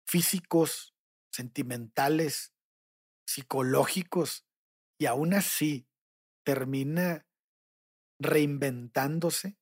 [0.06, 0.96] físicos,
[1.32, 2.54] sentimentales,
[3.26, 4.46] psicológicos,
[4.98, 5.88] y aún así
[6.44, 7.26] termina
[8.20, 9.58] reinventándose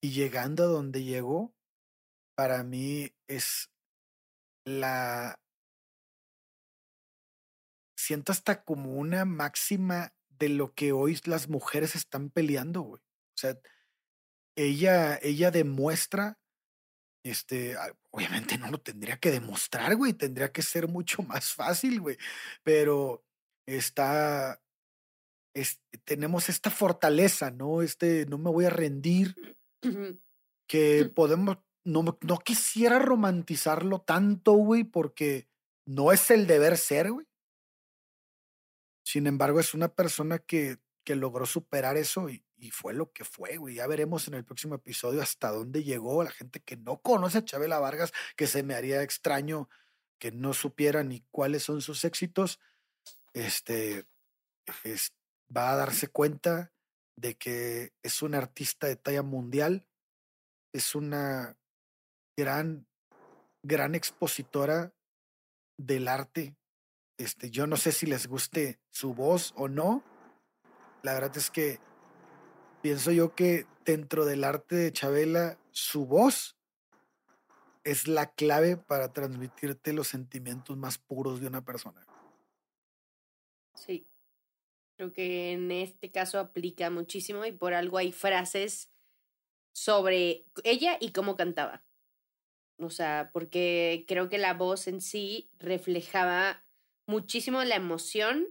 [0.00, 1.54] y llegando a donde llegó,
[2.34, 3.70] para mí es
[4.64, 5.40] la...
[7.96, 13.00] Siento hasta como una máxima de lo que hoy las mujeres están peleando, güey.
[13.00, 13.56] O sea,
[14.56, 16.40] ella, ella demuestra,
[17.24, 17.76] este,
[18.10, 22.18] obviamente no lo tendría que demostrar, güey, tendría que ser mucho más fácil, güey,
[22.64, 23.24] pero
[23.66, 24.60] está,
[26.04, 27.80] tenemos esta fortaleza, ¿no?
[27.80, 29.36] Este, no me voy a rendir,
[30.66, 35.46] que podemos, no, no quisiera romantizarlo tanto, güey, porque
[35.86, 37.28] no es el deber ser, güey.
[39.02, 43.56] Sin embargo, es una persona que, que logró superar eso y, fue lo que fue,
[43.56, 43.74] güey.
[43.74, 47.44] Ya veremos en el próximo episodio hasta dónde llegó la gente que no conoce a
[47.44, 49.68] Chabela Vargas, que se me haría extraño
[50.20, 52.60] que no supiera ni cuáles son sus éxitos.
[53.32, 54.06] Este
[55.54, 56.72] va a darse cuenta
[57.16, 59.88] de que es una artista de talla mundial,
[60.72, 61.58] es una
[62.36, 62.86] gran,
[63.64, 64.94] gran expositora
[65.76, 66.56] del arte
[67.22, 70.02] este, yo no sé si les guste su voz o no.
[71.02, 71.78] La verdad es que
[72.82, 76.56] pienso yo que dentro del arte de Chabela, su voz
[77.84, 82.06] es la clave para transmitirte los sentimientos más puros de una persona.
[83.74, 84.06] Sí,
[84.96, 88.90] creo que en este caso aplica muchísimo y por algo hay frases
[89.72, 91.84] sobre ella y cómo cantaba.
[92.78, 96.64] O sea, porque creo que la voz en sí reflejaba
[97.06, 98.46] muchísimo la emoción,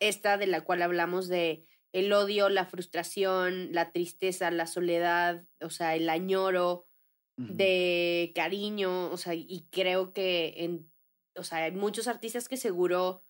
[0.00, 5.70] esta de la cual hablamos de el odio, la frustración, la tristeza, la soledad, o
[5.70, 6.86] sea, el añoro
[7.36, 10.92] de cariño, o sea, y creo que en,
[11.36, 13.24] o sea, hay muchos artistas que seguro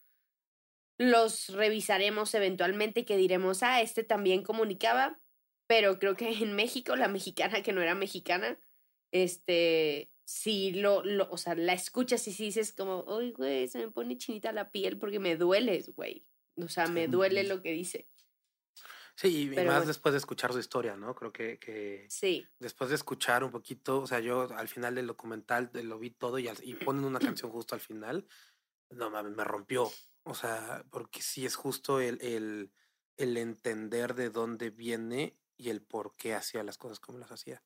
[0.98, 5.20] los revisaremos eventualmente y que diremos, ah, este también comunicaba,
[5.66, 8.58] pero creo que en México, la mexicana que no era mexicana,
[9.12, 13.78] este, si lo, lo, o sea, la escuchas y si dices como, uy, güey, se
[13.78, 16.26] me pone chinita la piel porque me dueles, güey.
[16.56, 18.08] O sea, me duele lo que dice.
[19.14, 21.14] Sí, y más después de escuchar su historia, ¿no?
[21.14, 22.46] Creo que, que sí.
[22.58, 26.38] después de escuchar un poquito, o sea, yo al final del documental lo vi todo
[26.38, 28.26] y, y ponen una canción justo al final,
[28.90, 29.90] no mames, me rompió.
[30.24, 32.72] O sea, porque sí es justo el, el,
[33.16, 37.62] el entender de dónde viene y el por qué hacía las cosas como las hacía.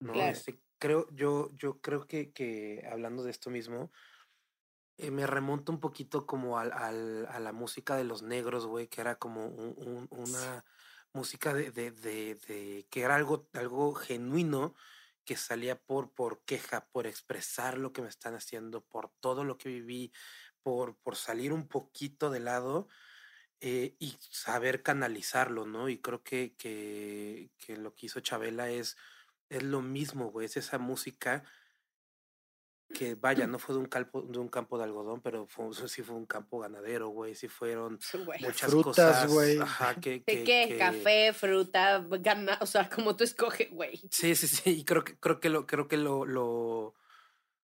[0.00, 0.14] ¿no?
[0.14, 3.92] Este, creo, yo, yo creo que, que hablando de esto mismo,
[4.96, 8.88] eh, me remonta un poquito como al, al, a la música de los negros, güey,
[8.88, 10.64] que era como un, una
[11.12, 14.74] música de, de, de, de, que era algo, algo genuino
[15.24, 19.58] que salía por, por queja, por expresar lo que me están haciendo, por todo lo
[19.58, 20.12] que viví,
[20.64, 22.88] por, por salir un poquito de lado
[23.60, 25.88] eh, y saber canalizarlo, ¿no?
[25.88, 28.96] Y creo que, que, que lo que hizo Chabela es,
[29.52, 31.44] es lo mismo, güey, es esa música
[32.92, 36.02] que vaya, no fue de un campo de un campo de algodón, pero fue, sí
[36.02, 37.98] fue un campo ganadero, güey, sí fueron
[38.40, 39.58] muchas Frutas, güey.
[39.58, 40.76] Ajá, que, que, qué?
[40.78, 44.00] Café, fruta, gana, o sea, como tú escoges, güey.
[44.10, 46.94] Sí, sí, sí, y creo que creo que lo creo que lo, lo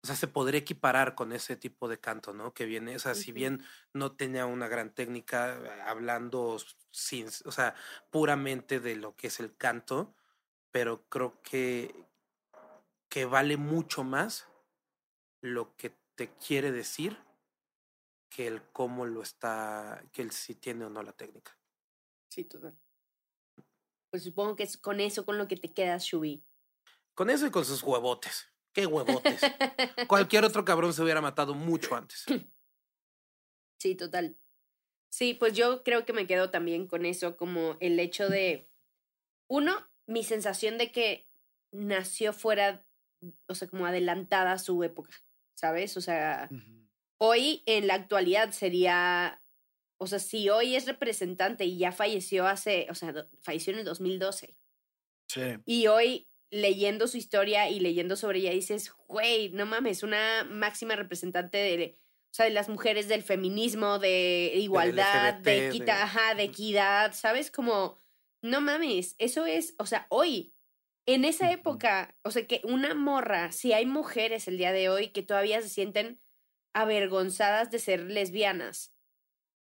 [0.00, 2.54] o sea, se podría equiparar con ese tipo de canto, ¿no?
[2.54, 6.56] Que viene, o sea, si bien no tenía una gran técnica eh, hablando
[6.92, 7.74] sin, o sea,
[8.10, 10.14] puramente de lo que es el canto,
[10.70, 12.08] pero creo que
[13.08, 14.46] que vale mucho más
[15.40, 17.18] lo que te quiere decir
[18.28, 21.58] que el cómo lo está, que el si tiene o no la técnica.
[22.30, 22.78] Sí, total.
[24.10, 26.44] Pues supongo que es con eso con lo que te quedas, Shubi.
[27.14, 28.46] Con eso y con sus huevotes.
[28.72, 29.40] ¿Qué huevotes?
[30.06, 32.26] Cualquier otro cabrón se hubiera matado mucho antes.
[33.78, 34.36] Sí, total.
[35.10, 38.70] Sí, pues yo creo que me quedo también con eso, como el hecho de,
[39.48, 41.28] uno, mi sensación de que
[41.70, 42.84] nació fuera,
[43.46, 45.12] o sea, como adelantada a su época.
[45.58, 45.96] ¿sabes?
[45.96, 46.48] O sea,
[47.18, 49.42] hoy en la actualidad sería,
[49.98, 53.84] o sea, si hoy es representante y ya falleció hace, o sea, falleció en el
[53.84, 54.54] 2012.
[55.26, 55.40] Sí.
[55.66, 60.94] Y hoy leyendo su historia y leyendo sobre ella dices, güey, no mames, una máxima
[60.94, 61.98] representante de,
[62.30, 67.50] o sea, de las mujeres del feminismo, de igualdad, de, equidad, de equidad, ¿sabes?
[67.50, 67.98] Como,
[68.42, 70.54] no mames, eso es, o sea, hoy
[71.06, 75.08] en esa época, o sea, que una morra, si hay mujeres el día de hoy
[75.08, 76.20] que todavía se sienten
[76.74, 78.94] avergonzadas de ser lesbianas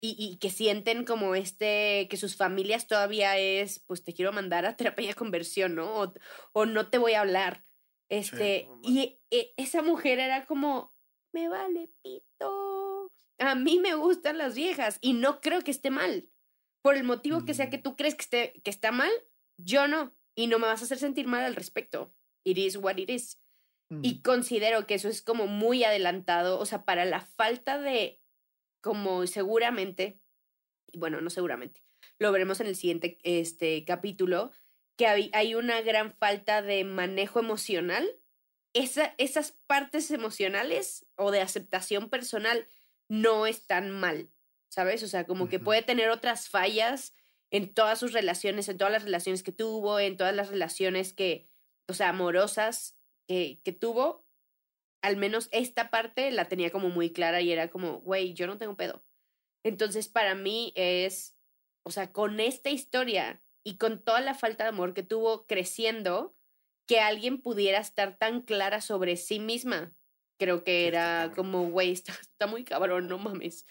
[0.01, 4.65] y, y, que sienten como este, que sus familias todavía es, pues te quiero mandar
[4.65, 6.01] a terapia de conversión, ¿no?
[6.01, 6.13] O,
[6.53, 7.63] o no te voy a hablar.
[8.09, 10.93] Este, y e, esa mujer era como,
[11.33, 13.11] me vale pito.
[13.37, 16.29] A mí me gustan las viejas y no creo que esté mal.
[16.81, 17.83] Por el motivo que sea que mm.
[17.83, 19.11] tú crees que, esté, que está mal,
[19.57, 22.13] yo no y no me vas a hacer sentir mal al respecto.
[22.43, 23.41] It is what it is.
[24.01, 28.19] Y considero que eso es como muy adelantado, o sea, para la falta de,
[28.81, 30.19] como seguramente,
[30.93, 31.81] bueno, no seguramente,
[32.19, 34.51] lo veremos en el siguiente este, capítulo,
[34.97, 38.05] que hay, hay una gran falta de manejo emocional.
[38.73, 42.67] Esa, esas partes emocionales o de aceptación personal
[43.07, 44.29] no están mal,
[44.77, 45.01] ¿sabes?
[45.01, 47.15] O sea, como que puede tener otras fallas
[47.49, 51.49] en todas sus relaciones, en todas las relaciones que tuvo, en todas las relaciones que,
[51.87, 52.95] o sea, amorosas
[53.27, 54.23] que, que tuvo,
[55.01, 58.59] al menos esta parte la tenía como muy clara y era como, güey, yo no
[58.59, 59.03] tengo pedo.
[59.63, 61.35] Entonces, para mí es,
[61.81, 66.37] o sea, con esta historia y con toda la falta de amor que tuvo creciendo,
[66.85, 69.95] que alguien pudiera estar tan clara sobre sí misma
[70.37, 73.65] creo que era como, güey, está, está, muy cabrón, no mames.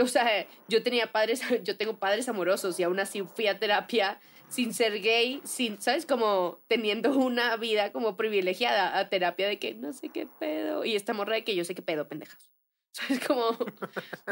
[0.00, 4.20] O sea, yo tenía padres, yo tengo padres amorosos y aún así fui a terapia
[4.48, 6.04] sin ser gay, sin, ¿sabes?
[6.04, 10.84] Como teniendo una vida como privilegiada a terapia de que no sé qué pedo.
[10.84, 12.52] Y esta morra de que yo sé qué pedo, pendejas.
[12.92, 13.26] ¿Sabes?
[13.26, 13.56] Como,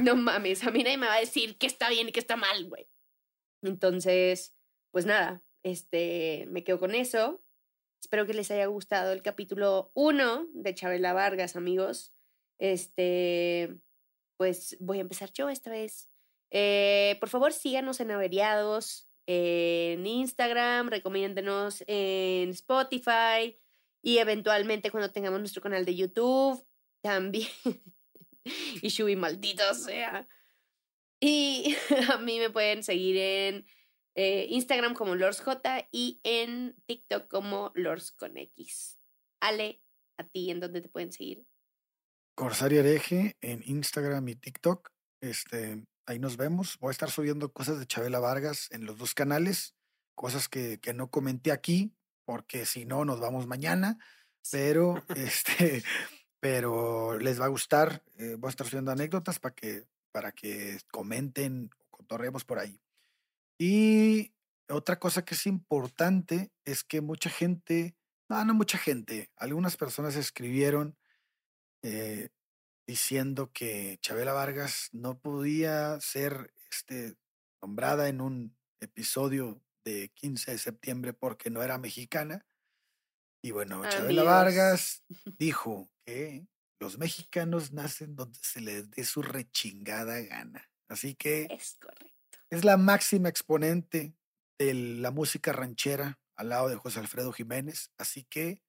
[0.02, 2.36] no mames, a mí nadie me va a decir qué está bien y qué está
[2.36, 2.86] mal, güey.
[3.62, 4.54] Entonces,
[4.90, 7.42] pues nada, este, me quedo con eso.
[8.00, 12.14] Espero que les haya gustado el capítulo 1 de Chabela Vargas, amigos.
[12.58, 13.76] Este,
[14.38, 16.10] pues voy a empezar yo esta vez.
[16.50, 23.58] Eh, por favor, síganos en Averiados, en Instagram, recomiéndenos en Spotify
[24.02, 26.66] y eventualmente cuando tengamos nuestro canal de YouTube
[27.02, 27.48] también.
[28.82, 30.26] y Shubi, maldito sea.
[31.20, 31.76] Y
[32.10, 33.66] a mí me pueden seguir en
[34.14, 38.98] eh, Instagram como LordsJ y en TikTok como Lords con X.
[39.40, 39.82] Ale,
[40.18, 41.46] a ti, ¿en dónde te pueden seguir?
[42.34, 44.90] Corsario Hereje en Instagram y TikTok.
[45.20, 46.78] Este, ahí nos vemos.
[46.78, 49.74] Voy a estar subiendo cosas de Chabela Vargas en los dos canales,
[50.14, 51.92] cosas que, que no comenté aquí,
[52.24, 53.98] porque si no, nos vamos mañana.
[54.50, 55.82] Pero, este,
[56.40, 58.02] pero les va a gustar.
[58.18, 62.80] Eh, voy a estar subiendo anécdotas para que, para que comenten o cotorremos por ahí.
[63.60, 64.32] Y
[64.70, 67.94] otra cosa que es importante es que mucha gente,
[68.30, 70.96] no, no mucha gente, algunas personas escribieron
[71.82, 72.30] eh,
[72.86, 77.16] diciendo que Chabela Vargas no podía ser este,
[77.60, 82.46] nombrada en un episodio de 15 de septiembre porque no era mexicana.
[83.42, 85.04] Y bueno, Chabela Vargas
[85.38, 86.46] dijo que
[86.80, 90.66] los mexicanos nacen donde se les dé su rechingada gana.
[90.88, 92.19] Así que es correcto.
[92.50, 94.14] Es la máxima exponente
[94.58, 97.90] de la música ranchera al lado de José Alfredo Jiménez.
[97.98, 98.62] Así que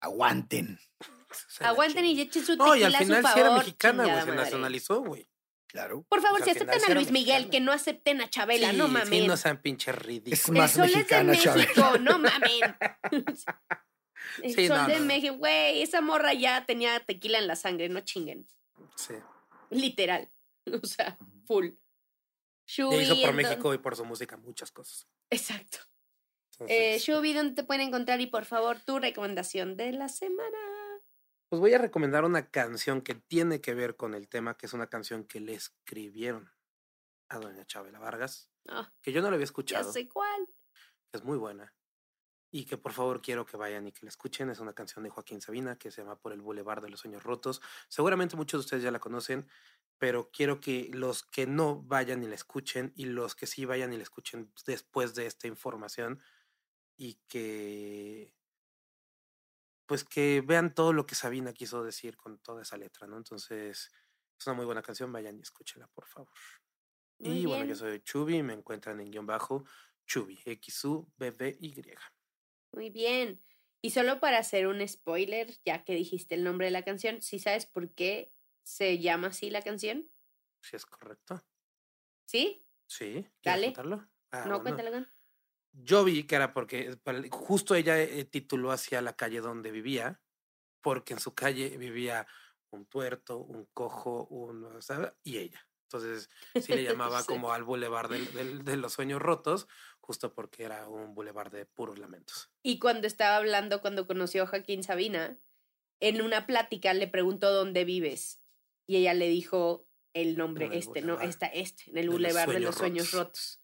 [0.00, 0.78] aguanten.
[1.60, 4.24] Aguanten y echen su tequila No, y al final su sí favor, era mexicana, güey,
[4.24, 5.28] se nacionalizó, güey.
[5.66, 6.04] Claro.
[6.08, 7.50] Por favor, Pues si aceptan sí a Luis Miguel, mexicana.
[7.50, 9.26] que no acepten a Chabela, Sí, no Sí, mamen.
[9.26, 10.38] no sean pinches ridículos.
[10.40, 11.24] Es El más sol es de.
[11.24, 12.76] México, no mamen.
[14.42, 15.04] El Sí, sol no, de no.
[15.06, 18.46] México, güey, esa morra ya tenía tequila en la sangre, no chinguen.
[18.96, 19.14] Sí.
[19.70, 20.30] Literal.
[20.82, 21.70] O sea, full.
[22.66, 25.06] Ya Shubi, hizo por ¿en México y por su música muchas cosas.
[25.30, 25.78] Exacto.
[26.58, 28.20] Entonces, Eh, Shubi, ¿dónde te pueden encontrar?
[28.20, 30.58] Y por favor, tu recomendación de la semana.
[31.48, 34.72] Pues voy a recomendar una canción que tiene que ver con el tema, que es
[34.72, 36.50] una canción que le escribieron
[37.28, 40.46] a doña Chabela Vargas, Ah, que yo no la había ya escuchado, sé cuál.
[41.12, 41.74] es muy buena.
[42.56, 44.48] Y que por favor quiero que vayan y que la escuchen.
[44.48, 47.22] Es una canción de Joaquín Sabina que se llama Por el Boulevard de los Sueños
[47.22, 47.60] Rotos.
[47.86, 49.46] Seguramente muchos de ustedes ya la conocen,
[49.98, 53.92] pero quiero que los que no vayan y la escuchen y los que sí vayan
[53.92, 56.22] y la escuchen después de esta información
[56.96, 58.34] y que
[59.84, 63.18] pues que vean todo lo que Sabina quiso decir con toda esa letra, ¿no?
[63.18, 63.90] Entonces,
[64.40, 66.32] es una muy buena canción, vayan y escúchenla, por favor.
[67.18, 69.64] Muy y bueno, yo soy Chubi, me encuentran en guion bajo
[70.06, 72.15] Chubi, X-U-B-B-Y.
[72.76, 73.42] Muy bien.
[73.82, 77.38] Y solo para hacer un spoiler, ya que dijiste el nombre de la canción, ¿sí
[77.40, 80.10] sabes por qué se llama así la canción?
[80.60, 81.40] Si es correcto.
[82.26, 82.66] ¿Sí?
[82.88, 83.66] Sí, ¿quieres Dale.
[83.66, 84.08] contarlo?
[84.32, 84.62] Ah, no, bueno.
[84.62, 84.90] cuéntalo.
[84.90, 85.08] con-
[85.72, 86.98] Yo vi que era porque
[87.30, 90.22] justo ella eh, tituló hacia la calle donde vivía,
[90.82, 92.26] porque en su calle vivía
[92.70, 94.68] un tuerto, un cojo, un,
[95.24, 95.65] y ella.
[95.86, 96.28] Entonces,
[96.60, 97.26] sí le llamaba Sí.
[97.28, 99.68] como al bulevar del- de los sueños rotos,
[100.00, 102.50] justo porque era un bulevar de puros lamentos.
[102.62, 105.38] Y cuando estaba hablando, cuando conoció a Joaquín Sabina,
[106.00, 108.40] en una plática le preguntó dónde vives.
[108.86, 111.20] Y ella le dijo el nombre el este, ¿no?
[111.20, 113.24] Está este, en el de los bulevar de los sueños rotos.
[113.24, 113.60] rotos.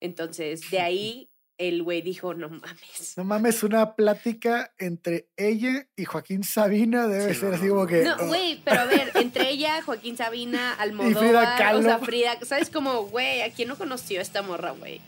[0.00, 3.14] Entonces, de ahí el güey dijo, no mames.
[3.16, 7.86] No mames, una plática entre ella y Joaquín Sabina debe Sí, ser no, así como
[7.86, 8.04] que.
[8.04, 11.98] No, oh, güey, pero a ver, entre ella, Joaquín Sabina, Almodóvar, o sea, Kahlo.
[12.04, 13.42] Frida, ¿sabes cómo, güey?
[13.42, 15.00] ¿A quién no conoció a esta morra, güey?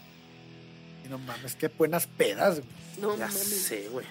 [1.09, 2.57] No mames, qué buenas pedas.
[2.57, 2.69] güey.
[3.01, 3.63] No ya mames.
[3.63, 4.07] sé, güey.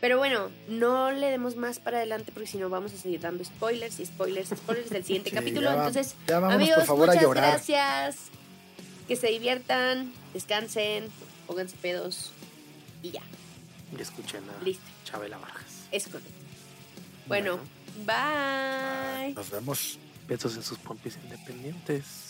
[0.00, 3.44] Pero bueno, no le demos más para adelante porque si no vamos a seguir dando
[3.44, 5.68] spoilers y spoilers, spoilers del siguiente Sí, capítulo.
[5.68, 7.50] ya va- Entonces, ya vámonos, amigos, por favor, a muchas llorar.
[7.50, 8.16] gracias.
[9.06, 11.04] Que se diviertan, descansen,
[11.50, 12.30] pónganse pedos
[13.02, 13.22] y ya,
[13.96, 14.84] Y escuchen a listo.
[15.04, 15.88] Chabela Vargas.
[15.90, 16.30] Es correcto.
[17.26, 17.58] Bueno,
[18.06, 19.34] bye.
[19.34, 19.98] Nos vemos.
[20.28, 22.29] Besos en sus pompis independientes.